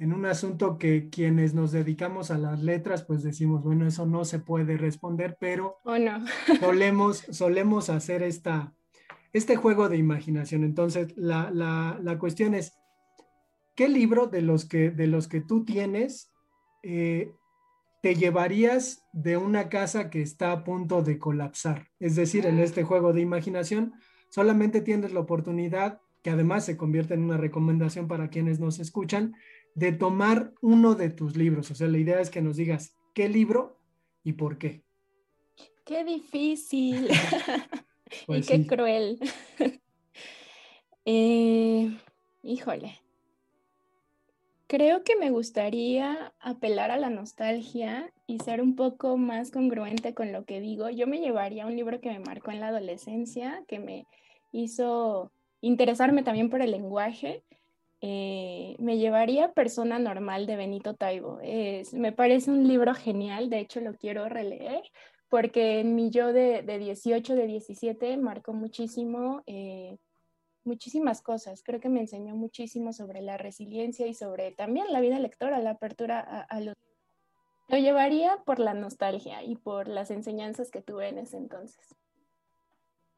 en 0.02 0.12
un 0.12 0.26
asunto 0.26 0.78
que 0.78 1.08
quienes 1.10 1.54
nos 1.54 1.70
dedicamos 1.70 2.32
a 2.32 2.38
las 2.38 2.60
letras, 2.60 3.04
pues 3.04 3.22
decimos, 3.22 3.62
bueno, 3.62 3.86
eso 3.86 4.04
no 4.04 4.24
se 4.24 4.40
puede 4.40 4.76
responder, 4.76 5.36
pero 5.38 5.76
oh, 5.84 5.96
no. 5.96 6.24
solemos, 6.60 7.18
solemos 7.30 7.88
hacer 7.88 8.24
esta, 8.24 8.74
este 9.32 9.54
juego 9.54 9.88
de 9.88 9.98
imaginación. 9.98 10.64
Entonces, 10.64 11.16
la, 11.16 11.52
la, 11.52 12.00
la, 12.02 12.18
cuestión 12.18 12.54
es, 12.54 12.81
¿qué 13.74 13.88
libro 13.88 14.26
de 14.26 14.42
los 14.42 14.64
que, 14.64 14.90
de 14.90 15.06
los 15.06 15.28
que 15.28 15.40
tú 15.40 15.64
tienes 15.64 16.30
eh, 16.82 17.32
te 18.02 18.14
llevarías 18.14 19.04
de 19.12 19.36
una 19.36 19.68
casa 19.68 20.10
que 20.10 20.22
está 20.22 20.52
a 20.52 20.64
punto 20.64 21.02
de 21.02 21.18
colapsar? 21.18 21.88
Es 22.00 22.16
decir, 22.16 22.46
en 22.46 22.58
este 22.58 22.82
juego 22.82 23.12
de 23.12 23.20
imaginación, 23.20 23.94
solamente 24.30 24.80
tienes 24.80 25.12
la 25.12 25.20
oportunidad, 25.20 26.00
que 26.22 26.30
además 26.30 26.64
se 26.64 26.76
convierte 26.76 27.14
en 27.14 27.22
una 27.22 27.36
recomendación 27.36 28.08
para 28.08 28.28
quienes 28.28 28.60
nos 28.60 28.78
escuchan, 28.78 29.34
de 29.74 29.92
tomar 29.92 30.52
uno 30.60 30.94
de 30.94 31.10
tus 31.10 31.36
libros. 31.36 31.70
O 31.70 31.74
sea, 31.74 31.88
la 31.88 31.98
idea 31.98 32.20
es 32.20 32.30
que 32.30 32.42
nos 32.42 32.56
digas 32.56 32.96
qué 33.14 33.28
libro 33.28 33.78
y 34.22 34.34
por 34.34 34.58
qué. 34.58 34.84
Qué 35.84 36.04
difícil 36.04 37.08
y 38.22 38.26
pues 38.26 38.46
qué 38.46 38.66
cruel. 38.66 39.18
Eh, 41.04 41.98
híjole. 42.44 43.01
Creo 44.72 45.04
que 45.04 45.16
me 45.16 45.28
gustaría 45.28 46.32
apelar 46.40 46.90
a 46.90 46.96
la 46.96 47.10
nostalgia 47.10 48.10
y 48.26 48.38
ser 48.38 48.62
un 48.62 48.74
poco 48.74 49.18
más 49.18 49.50
congruente 49.50 50.14
con 50.14 50.32
lo 50.32 50.46
que 50.46 50.62
digo. 50.62 50.88
Yo 50.88 51.06
me 51.06 51.20
llevaría 51.20 51.66
un 51.66 51.76
libro 51.76 52.00
que 52.00 52.08
me 52.08 52.20
marcó 52.20 52.52
en 52.52 52.60
la 52.60 52.68
adolescencia, 52.68 53.62
que 53.68 53.78
me 53.78 54.06
hizo 54.50 55.30
interesarme 55.60 56.22
también 56.22 56.48
por 56.48 56.62
el 56.62 56.70
lenguaje 56.70 57.44
eh, 58.00 58.74
me 58.78 58.96
llevaría 58.96 59.52
Persona 59.52 59.98
Normal 59.98 60.46
de 60.46 60.56
Benito 60.56 60.94
Taibo. 60.94 61.38
me 61.92 62.12
parece 62.12 62.50
un 62.50 62.66
libro 62.66 62.94
genial, 62.94 63.50
de 63.50 63.60
hecho 63.60 63.80
lo 63.82 63.94
quiero 63.94 64.26
releer, 64.28 64.82
porque 65.28 65.80
en 65.80 65.94
mi 65.94 66.10
yo 66.10 66.32
de, 66.32 66.62
de 66.62 66.78
18, 66.78 67.36
de 67.36 67.46
17, 67.46 68.16
marcó 68.16 68.54
muchísimo, 68.54 69.42
eh, 69.46 69.98
muchísimas 70.64 71.22
cosas. 71.22 71.62
Creo 71.64 71.80
que 71.80 71.88
me 71.88 72.00
enseñó 72.00 72.34
muchísimo 72.34 72.92
sobre 72.92 73.22
la 73.22 73.36
resiliencia 73.36 74.06
y 74.06 74.14
sobre 74.14 74.52
también 74.52 74.92
la 74.92 75.00
vida 75.00 75.18
lectora, 75.18 75.58
la 75.60 75.70
apertura 75.70 76.20
a, 76.20 76.60
los... 76.60 76.74
Lo 77.68 77.78
llevaría 77.78 78.42
por 78.44 78.58
la 78.58 78.74
nostalgia 78.74 79.42
y 79.42 79.56
por 79.56 79.88
las 79.88 80.10
enseñanzas 80.10 80.70
que 80.70 80.82
tuve 80.82 81.08
en 81.08 81.18
ese 81.18 81.36
entonces. 81.36 81.94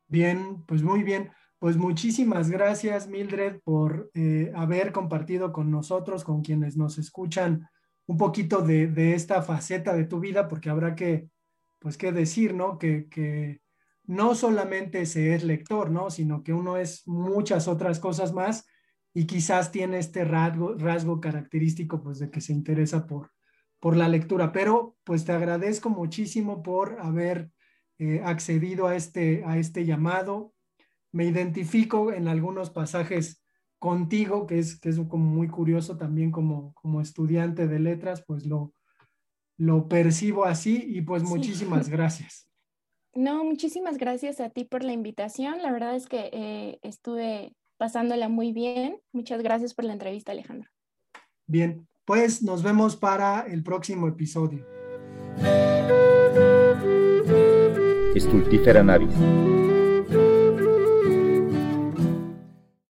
Bien, 0.08 0.64
pues 0.66 0.82
muy 0.82 1.02
bien. 1.02 1.30
Pues 1.58 1.76
muchísimas 1.76 2.50
gracias, 2.50 3.08
Mildred, 3.08 3.60
por 3.64 4.10
eh, 4.14 4.52
haber 4.54 4.92
compartido 4.92 5.52
con 5.52 5.70
nosotros, 5.70 6.22
con 6.22 6.42
quienes 6.42 6.76
nos 6.76 6.98
escuchan, 6.98 7.68
un 8.06 8.18
poquito 8.18 8.60
de, 8.60 9.14
esta 9.14 9.40
faceta 9.40 9.94
de 9.94 10.04
tu 10.04 10.20
vida, 10.20 10.46
porque 10.46 10.68
habrá 10.68 10.94
que, 10.94 11.30
pues, 11.78 11.96
qué 11.96 12.12
decir, 12.12 12.54
¿no? 12.54 12.78
Que, 12.78 13.60
no 14.04 14.34
solamente 14.34 15.06
se 15.06 15.34
es 15.34 15.44
lector, 15.44 15.90
¿no? 15.90 16.10
Sino 16.10 16.42
que 16.42 16.52
uno 16.52 16.76
es 16.76 17.06
muchas 17.06 17.68
otras 17.68 18.00
cosas 18.00 18.32
más 18.32 18.66
y 19.12 19.26
quizás 19.26 19.70
tiene 19.72 19.98
este 19.98 20.24
rasgo, 20.24 20.74
rasgo 20.74 21.20
característico, 21.20 22.02
pues, 22.02 22.18
de 22.18 22.30
que 22.30 22.40
se 22.40 22.52
interesa 22.52 23.06
por, 23.06 23.30
por 23.80 23.96
la 23.96 24.08
lectura. 24.08 24.52
Pero, 24.52 24.96
pues, 25.04 25.24
te 25.24 25.32
agradezco 25.32 25.90
muchísimo 25.90 26.62
por 26.62 27.00
haber 27.00 27.50
eh, 27.98 28.20
accedido 28.24 28.88
a 28.88 28.96
este, 28.96 29.44
a 29.44 29.56
este 29.56 29.84
llamado 29.84 30.54
me 31.14 31.24
identifico 31.26 32.12
en 32.12 32.26
algunos 32.26 32.70
pasajes 32.70 33.40
contigo, 33.78 34.48
que 34.48 34.58
es, 34.58 34.80
que 34.80 34.88
es 34.88 34.96
como 35.08 35.24
muy 35.24 35.46
curioso 35.46 35.96
también 35.96 36.32
como, 36.32 36.74
como 36.74 37.00
estudiante 37.00 37.68
de 37.68 37.78
letras, 37.78 38.24
pues 38.26 38.46
lo, 38.46 38.74
lo 39.56 39.86
percibo 39.86 40.44
así 40.44 40.84
y 40.88 41.02
pues 41.02 41.22
muchísimas 41.22 41.88
gracias. 41.90 42.48
No, 43.14 43.44
muchísimas 43.44 43.96
gracias 43.96 44.40
a 44.40 44.50
ti 44.50 44.64
por 44.64 44.82
la 44.82 44.92
invitación. 44.92 45.62
La 45.62 45.72
verdad 45.72 45.94
es 45.94 46.06
que 46.06 46.30
eh, 46.32 46.78
estuve 46.82 47.54
pasándola 47.76 48.28
muy 48.28 48.52
bien. 48.52 49.00
Muchas 49.12 49.42
gracias 49.42 49.74
por 49.74 49.84
la 49.84 49.92
entrevista, 49.92 50.32
Alejandro. 50.32 50.70
Bien, 51.46 51.86
pues 52.04 52.42
nos 52.42 52.62
vemos 52.62 52.96
para 52.96 53.42
el 53.42 53.62
próximo 53.62 54.08
episodio. 54.08 54.66
Estultífera 58.14 58.82
Navis 58.82 59.14